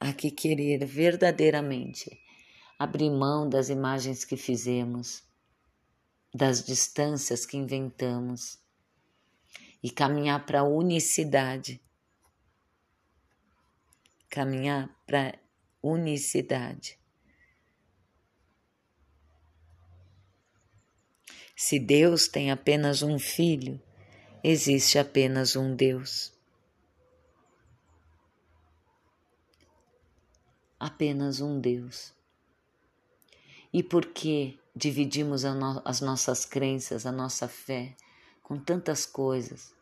há 0.00 0.12
que 0.12 0.32
querer 0.32 0.84
verdadeiramente 0.84 2.29
abrir 2.80 3.10
mão 3.10 3.46
das 3.46 3.68
imagens 3.68 4.24
que 4.24 4.38
fizemos, 4.38 5.22
das 6.32 6.64
distâncias 6.64 7.44
que 7.44 7.58
inventamos 7.58 8.58
e 9.82 9.90
caminhar 9.90 10.46
para 10.46 10.60
a 10.60 10.64
unicidade. 10.64 11.78
Caminhar 14.30 14.88
para 15.06 15.38
unicidade. 15.82 16.98
Se 21.54 21.78
Deus 21.78 22.28
tem 22.28 22.50
apenas 22.50 23.02
um 23.02 23.18
filho, 23.18 23.78
existe 24.42 24.98
apenas 24.98 25.54
um 25.54 25.76
Deus. 25.76 26.32
Apenas 30.78 31.42
um 31.42 31.60
Deus. 31.60 32.18
E 33.72 33.82
por 33.82 34.06
que 34.06 34.58
dividimos 34.74 35.44
as 35.84 36.00
nossas 36.00 36.44
crenças, 36.44 37.06
a 37.06 37.12
nossa 37.12 37.46
fé 37.46 37.94
com 38.42 38.58
tantas 38.58 39.06
coisas? 39.06 39.72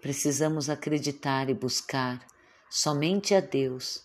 Precisamos 0.00 0.70
acreditar 0.70 1.50
e 1.50 1.54
buscar 1.54 2.24
somente 2.70 3.34
a 3.34 3.40
Deus. 3.40 4.04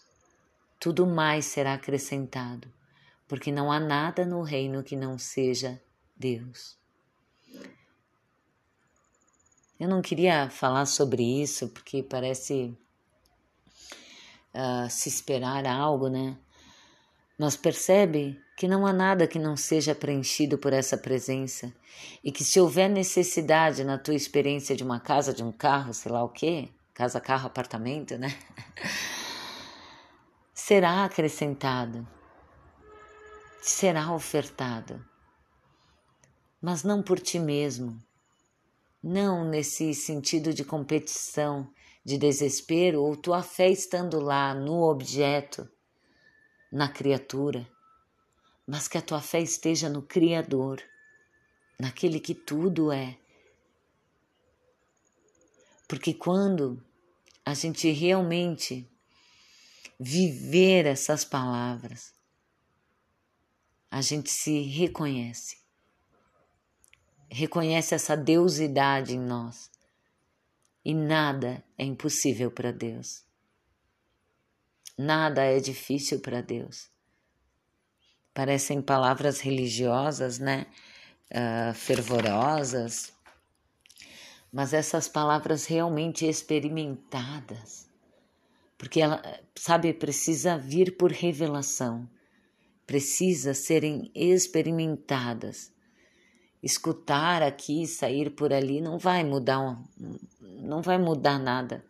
Tudo 0.80 1.06
mais 1.06 1.46
será 1.46 1.76
acrescentado, 1.76 2.68
porque 3.28 3.52
não 3.52 3.72
há 3.72 3.80
nada 3.80 4.26
no 4.26 4.42
reino 4.42 4.84
que 4.84 4.96
não 4.96 5.20
seja 5.20 5.80
Deus. 6.16 6.76
Eu 9.80 9.88
não 9.88 10.02
queria 10.02 10.50
falar 10.50 10.86
sobre 10.86 11.24
isso 11.42 11.68
porque 11.70 12.04
parece 12.04 12.78
uh, 14.54 14.90
se 14.90 15.10
esperar 15.10 15.66
algo, 15.66 16.08
né? 16.08 16.38
Mas 17.42 17.58
percebe 17.58 18.40
que 18.56 18.68
não 18.68 18.86
há 18.86 18.94
nada 18.94 19.26
que 19.26 19.40
não 19.40 19.58
seja 19.58 19.96
preenchido 19.96 20.60
por 20.60 20.74
essa 20.74 20.96
presença 20.96 21.74
e 22.24 22.32
que 22.32 22.44
se 22.44 22.60
houver 22.60 22.88
necessidade 22.88 23.84
na 23.84 23.98
tua 23.98 24.14
experiência 24.14 24.76
de 24.76 24.84
uma 24.84 25.00
casa, 25.00 25.34
de 25.34 25.44
um 25.44 25.52
carro, 25.52 25.92
sei 25.92 26.12
lá 26.12 26.24
o 26.24 26.30
quê, 26.30 26.70
casa, 26.94 27.20
carro, 27.20 27.48
apartamento, 27.48 28.16
né? 28.16 28.38
será 30.54 31.04
acrescentado, 31.04 32.08
será 33.60 34.14
ofertado, 34.14 35.04
mas 36.62 36.84
não 36.84 37.02
por 37.02 37.20
ti 37.20 37.40
mesmo, 37.40 38.00
não 39.02 39.44
nesse 39.44 39.96
sentido 39.96 40.54
de 40.54 40.64
competição, 40.64 41.68
de 42.06 42.20
desespero 42.20 43.02
ou 43.02 43.18
tua 43.18 43.42
fé 43.42 43.68
estando 43.72 44.20
lá 44.20 44.54
no 44.54 44.84
objeto, 44.84 45.68
na 46.72 46.88
criatura, 46.88 47.68
mas 48.66 48.88
que 48.88 48.98
a 48.98 49.02
tua 49.02 49.22
fé 49.22 49.42
esteja 49.42 49.90
no 49.90 50.02
Criador, 50.02 50.82
naquele 51.80 52.20
que 52.20 52.34
tudo 52.34 52.92
é. 52.92 53.18
Porque 55.88 56.14
quando 56.14 56.82
a 57.46 57.54
gente 57.54 57.92
realmente 57.92 58.90
viver 60.00 60.86
essas 60.86 61.26
palavras, 61.26 62.14
a 63.90 64.02
gente 64.02 64.32
se 64.32 64.62
reconhece, 64.62 65.58
reconhece 67.30 67.94
essa 67.94 68.16
deusidade 68.16 69.16
em 69.16 69.20
nós 69.20 69.70
e 70.84 70.94
nada 70.94 71.64
é 71.78 71.84
impossível 71.84 72.50
para 72.50 72.72
Deus. 72.72 73.24
Nada 74.98 75.44
é 75.44 75.60
difícil 75.60 76.20
para 76.20 76.42
Deus. 76.42 76.90
Parecem 78.34 78.82
palavras 78.82 79.40
religiosas, 79.40 80.40
né? 80.40 80.68
Uh, 81.34 81.74
fervorosas, 81.74 83.14
mas 84.52 84.74
essas 84.74 85.08
palavras 85.08 85.66
realmente 85.66 86.26
experimentadas, 86.26 87.88
porque 88.78 89.00
ela, 89.00 89.22
sabe, 89.56 89.94
precisa 89.94 90.58
vir 90.58 90.98
por 90.98 91.12
revelação, 91.12 92.10
precisa 92.86 93.54
serem 93.54 94.12
experimentadas. 94.14 95.72
Escutar 96.62 97.42
aqui, 97.42 97.88
sair 97.88 98.32
por 98.32 98.52
ali 98.54 98.82
não 98.82 99.00
vai 99.00 99.24
mudar 99.24 99.82
não 100.42 100.82
vai 100.82 100.98
mudar 100.98 101.40
nada, 101.40 101.84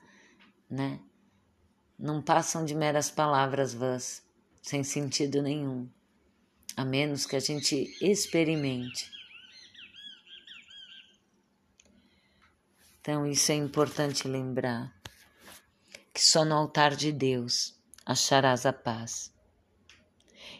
né? 0.70 1.00
Não 2.02 2.20
passam 2.20 2.66
de 2.66 2.74
meras 2.74 3.12
palavras 3.12 3.76
vãs, 3.76 4.24
sem 4.60 4.84
sentido 4.84 5.40
nenhum, 5.40 5.88
a 6.76 6.84
menos 6.84 7.28
que 7.28 7.36
a 7.36 7.40
gente 7.40 7.96
experimente. 8.02 9.12
Então, 13.00 13.28
isso 13.28 13.52
é 13.52 13.56
importante 13.56 14.28
lembrar: 14.28 14.92
que 16.12 16.22
só 16.26 16.44
no 16.44 16.56
altar 16.56 16.96
de 16.96 17.12
Deus 17.12 17.80
acharás 18.04 18.66
a 18.66 18.74
paz. 18.74 19.32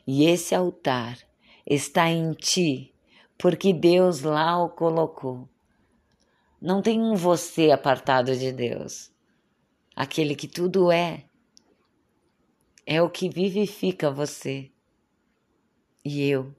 E 0.06 0.25
esse 0.25 0.54
altar 0.54 1.17
está 1.65 2.08
em 2.08 2.34
ti, 2.34 2.93
porque 3.36 3.73
Deus 3.73 4.21
lá 4.21 4.63
o 4.63 4.69
colocou. 4.69 5.49
Não 6.62 6.84
tem 6.84 7.01
um 7.01 7.15
você 7.15 7.71
apartado 7.71 8.38
de 8.38 8.51
Deus. 8.51 9.12
Aquele 9.95 10.36
que 10.36 10.47
tudo 10.47 10.91
é, 10.91 11.25
é 12.93 13.01
o 13.01 13.10
que 13.10 13.30
vivifica 13.30 14.12
você, 14.12 14.69
e 16.04 16.27
eu, 16.27 16.54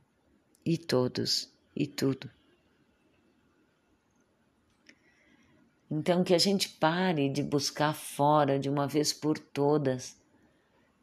e 0.65 0.79
todos, 0.79 1.53
e 1.77 1.87
tudo. 1.87 2.31
Então 5.91 6.25
que 6.25 6.33
a 6.33 6.39
gente 6.39 6.71
pare 6.71 7.29
de 7.29 7.43
buscar 7.43 7.93
fora 7.95 8.59
de 8.59 8.71
uma 8.71 8.89
vez 8.89 9.13
por 9.13 9.39
todas, 9.39 10.17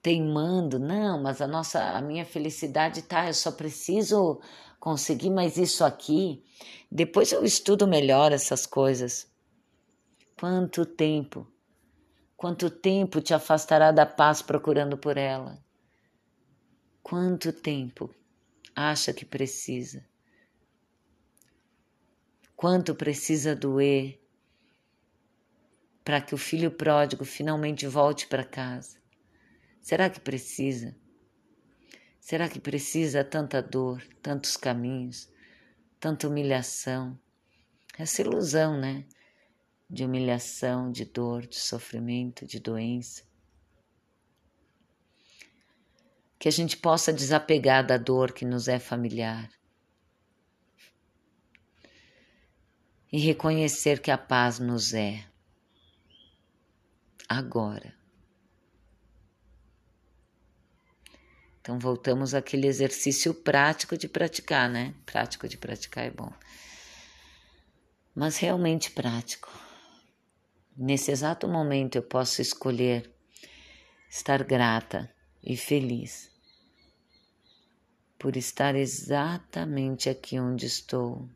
teimando, 0.02 0.80
não, 0.80 1.22
mas 1.22 1.42
a 1.42 1.48
nossa, 1.48 1.80
a 1.80 2.02
minha 2.02 2.26
felicidade 2.26 3.04
tá, 3.04 3.28
eu 3.28 3.34
só 3.36 3.52
preciso 3.52 4.42
conseguir 4.80 5.30
mais 5.30 5.58
isso 5.58 5.86
aqui. 5.86 6.44
Depois 6.92 7.32
eu 7.32 7.46
estudo 7.46 7.88
melhor 7.88 8.32
essas 8.32 8.66
coisas. 8.66 9.32
Quanto 10.40 10.88
tempo, 10.88 11.46
quanto 12.40 12.70
tempo 12.70 13.20
te 13.20 13.34
afastará 13.34 13.92
da 13.92 14.06
paz 14.06 14.42
procurando 14.42 14.98
por 14.98 15.18
ela? 15.18 15.62
Quanto 17.04 17.52
tempo 17.52 18.16
acha 18.74 19.12
que 19.12 19.26
precisa? 19.26 20.08
Quanto 22.56 22.96
precisa 22.96 23.54
doer 23.54 24.22
para 26.02 26.22
que 26.22 26.34
o 26.34 26.38
filho 26.38 26.72
pródigo 26.72 27.26
finalmente 27.26 27.86
volte 27.86 28.26
para 28.26 28.46
casa? 28.46 28.98
Será 29.82 30.10
que 30.10 30.22
precisa? 30.22 30.96
Será 32.22 32.48
que 32.48 32.62
precisa 32.62 33.22
tanta 33.22 33.62
dor, 33.62 34.02
tantos 34.22 34.56
caminhos, 34.56 35.30
tanta 36.00 36.26
humilhação? 36.26 37.20
Essa 37.98 38.22
ilusão, 38.22 38.80
né? 38.80 39.04
De 39.90 40.04
humilhação, 40.04 40.92
de 40.92 41.04
dor, 41.04 41.48
de 41.48 41.58
sofrimento, 41.58 42.46
de 42.46 42.60
doença. 42.60 43.24
Que 46.38 46.48
a 46.48 46.52
gente 46.52 46.78
possa 46.78 47.12
desapegar 47.12 47.86
da 47.86 47.98
dor 47.98 48.32
que 48.32 48.46
nos 48.46 48.68
é 48.68 48.78
familiar. 48.78 49.50
E 53.12 53.18
reconhecer 53.20 54.00
que 54.00 54.12
a 54.12 54.18
paz 54.18 54.60
nos 54.60 54.94
é 54.94 55.26
agora. 57.28 57.94
Então 61.62 61.78
voltamos 61.78 62.34
àquele 62.34 62.66
exercício 62.66 63.32
prático 63.32 63.96
de 63.96 64.08
praticar, 64.08 64.68
né? 64.68 64.96
Prático 65.06 65.48
de 65.48 65.56
praticar 65.56 66.06
é 66.06 66.10
bom. 66.10 66.34
Mas 68.16 68.38
realmente 68.38 68.90
prático. 68.90 69.69
Nesse 70.82 71.12
exato 71.12 71.46
momento 71.46 71.98
eu 71.98 72.02
posso 72.02 72.42
escolher 72.42 73.14
estar 74.10 74.42
grata 74.46 75.14
e 75.44 75.58
feliz 75.58 76.32
por 78.18 78.38
estar 78.38 78.76
exatamente 78.76 80.10
aqui 80.10 80.40
onde 80.40 80.66
estou. 80.66 81.30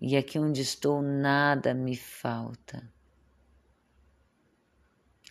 E 0.00 0.16
aqui 0.16 0.38
onde 0.38 0.62
estou 0.62 1.02
nada 1.02 1.74
me 1.74 1.94
falta. 1.94 2.90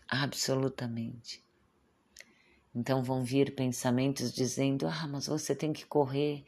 Absolutamente. 0.07 1.43
Então 2.73 3.03
vão 3.03 3.23
vir 3.23 3.55
pensamentos 3.55 4.31
dizendo: 4.31 4.85
ah, 4.85 5.07
mas 5.07 5.25
você 5.25 5.55
tem 5.55 5.73
que 5.73 5.87
correr, 5.87 6.45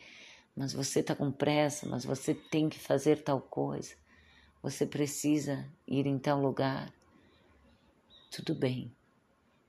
mas 0.55 0.71
você 0.71 0.99
está 0.99 1.15
com 1.15 1.31
pressa, 1.31 1.87
mas 1.89 2.05
você 2.05 2.35
tem 2.35 2.69
que 2.69 2.77
fazer 2.77 3.23
tal 3.23 3.41
coisa, 3.41 3.95
você 4.61 4.85
precisa 4.85 5.67
ir 5.87 6.05
em 6.05 6.19
tal 6.19 6.39
lugar. 6.39 6.95
Tudo 8.31 8.53
bem, 8.53 8.91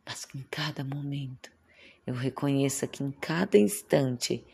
mas 0.04 0.24
que 0.24 0.38
em 0.38 0.44
cada 0.50 0.84
momento 0.84 1.50
eu 2.06 2.14
reconheça 2.14 2.86
que 2.86 3.02
em 3.02 3.10
cada 3.10 3.58
instante 3.58 4.44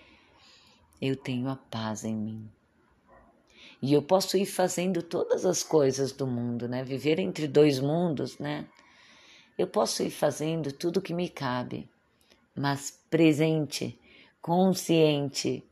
eu 1.01 1.17
tenho 1.17 1.49
a 1.49 1.57
paz 1.57 2.05
em 2.05 2.17
mim. 2.17 2.51
E 3.83 3.93
eu 3.93 4.03
posso 4.03 4.37
ir 4.37 4.47
fazendo 4.47 5.03
todas 5.03 5.45
as 5.45 5.63
coisas 5.63 6.13
do 6.13 6.27
mundo, 6.27 6.69
né? 6.69 6.83
Viver 6.83 7.19
entre 7.19 7.47
dois 7.47 7.79
mundos, 7.79 8.39
né? 8.39 8.67
Eu 9.59 9.67
posso 9.67 10.03
ir 10.03 10.11
fazendo 10.11 10.73
tudo 10.73 11.03
que 11.03 11.13
me 11.13 11.29
cabe 11.29 11.89
mas 12.55 13.03
presente, 13.11 13.99
consciente, 14.41 15.65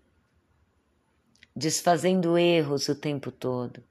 desfazendo 1.54 2.36
erros 2.36 2.88
o 2.88 2.94
tempo 2.94 3.30
todo. 3.30 3.82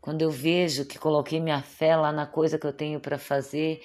Quando 0.00 0.22
eu 0.22 0.30
vejo 0.30 0.86
que 0.86 0.98
coloquei 0.98 1.40
minha 1.40 1.62
fé 1.62 1.94
lá 1.94 2.10
na 2.10 2.26
coisa 2.26 2.58
que 2.58 2.66
eu 2.66 2.72
tenho 2.72 3.00
para 3.00 3.18
fazer, 3.18 3.82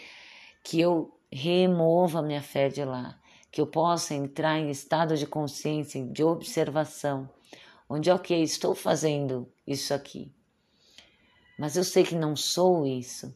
que 0.64 0.80
eu 0.80 1.20
remova 1.32 2.22
minha 2.22 2.42
fé 2.42 2.70
de 2.70 2.84
lá, 2.86 3.20
que 3.52 3.60
eu 3.60 3.68
possa 3.68 4.14
entrar 4.14 4.58
em 4.58 4.70
estado 4.70 5.18
de 5.18 5.28
consciência, 5.28 6.06
de 6.06 6.24
observação, 6.24 7.30
onde, 7.90 8.10
ok, 8.10 8.42
estou 8.42 8.74
fazendo 8.74 9.52
isso 9.68 9.94
aqui, 9.94 10.34
mas 11.58 11.76
eu 11.76 11.84
sei 11.84 12.04
que 12.04 12.16
não 12.16 12.36
sou 12.36 12.86
isso. 12.86 13.34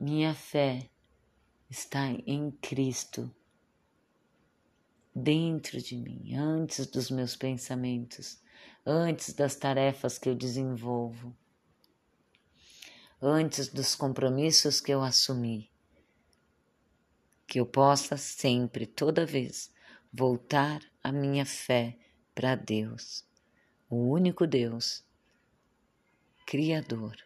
Minha 0.00 0.34
fé 0.34 0.88
está 1.68 2.06
em 2.08 2.50
Cristo, 2.50 3.34
dentro 5.14 5.80
de 5.82 5.96
mim, 5.96 6.34
antes 6.34 6.86
dos 6.86 7.10
meus 7.10 7.34
pensamentos, 7.34 8.40
antes 8.84 9.32
das 9.32 9.56
tarefas 9.56 10.18
que 10.18 10.28
eu 10.28 10.34
desenvolvo, 10.34 11.36
antes 13.20 13.68
dos 13.68 13.94
compromissos 13.94 14.80
que 14.80 14.92
eu 14.92 15.02
assumi. 15.02 15.70
Que 17.46 17.60
eu 17.60 17.66
possa 17.66 18.16
sempre, 18.16 18.86
toda 18.86 19.24
vez, 19.24 19.72
voltar 20.12 20.80
a 21.02 21.10
minha 21.10 21.46
fé 21.46 21.98
para 22.34 22.54
Deus, 22.54 23.24
o 23.88 23.96
único 23.96 24.46
Deus, 24.46 25.04
Criador 26.46 27.16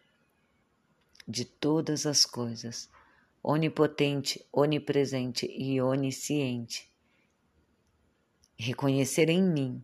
de 1.27 1.45
todas 1.45 2.05
as 2.05 2.25
coisas, 2.25 2.89
onipotente, 3.41 4.45
onipresente 4.51 5.45
e 5.45 5.81
onisciente. 5.81 6.89
Reconhecer 8.57 9.29
em 9.29 9.41
mim, 9.41 9.83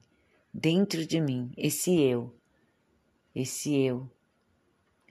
dentro 0.53 1.05
de 1.05 1.19
mim, 1.21 1.51
esse 1.57 1.99
eu, 1.99 2.35
esse 3.33 3.75
eu 3.75 4.09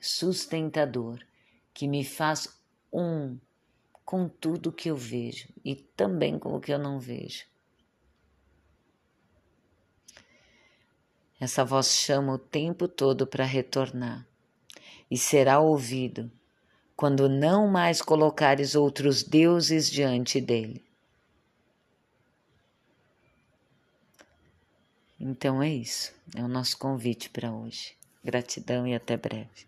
sustentador 0.00 1.18
que 1.72 1.86
me 1.86 2.04
faz 2.04 2.48
um 2.92 3.38
com 4.04 4.28
tudo 4.28 4.72
que 4.72 4.90
eu 4.90 4.96
vejo 4.96 5.48
e 5.64 5.74
também 5.76 6.38
com 6.38 6.54
o 6.54 6.60
que 6.60 6.72
eu 6.72 6.78
não 6.78 6.98
vejo. 6.98 7.44
Essa 11.40 11.64
voz 11.64 11.92
chama 11.92 12.32
o 12.32 12.38
tempo 12.38 12.88
todo 12.88 13.26
para 13.26 13.44
retornar 13.44 14.26
e 15.10 15.16
será 15.16 15.60
ouvido 15.60 16.30
quando 16.96 17.28
não 17.28 17.68
mais 17.68 18.02
colocares 18.02 18.74
outros 18.74 19.22
deuses 19.22 19.88
diante 19.88 20.40
dele. 20.40 20.87
Então 25.20 25.62
é 25.62 25.68
isso, 25.68 26.12
é 26.34 26.42
o 26.42 26.48
nosso 26.48 26.78
convite 26.78 27.28
para 27.30 27.52
hoje. 27.52 27.96
Gratidão 28.24 28.86
e 28.86 28.94
até 28.94 29.16
breve. 29.16 29.66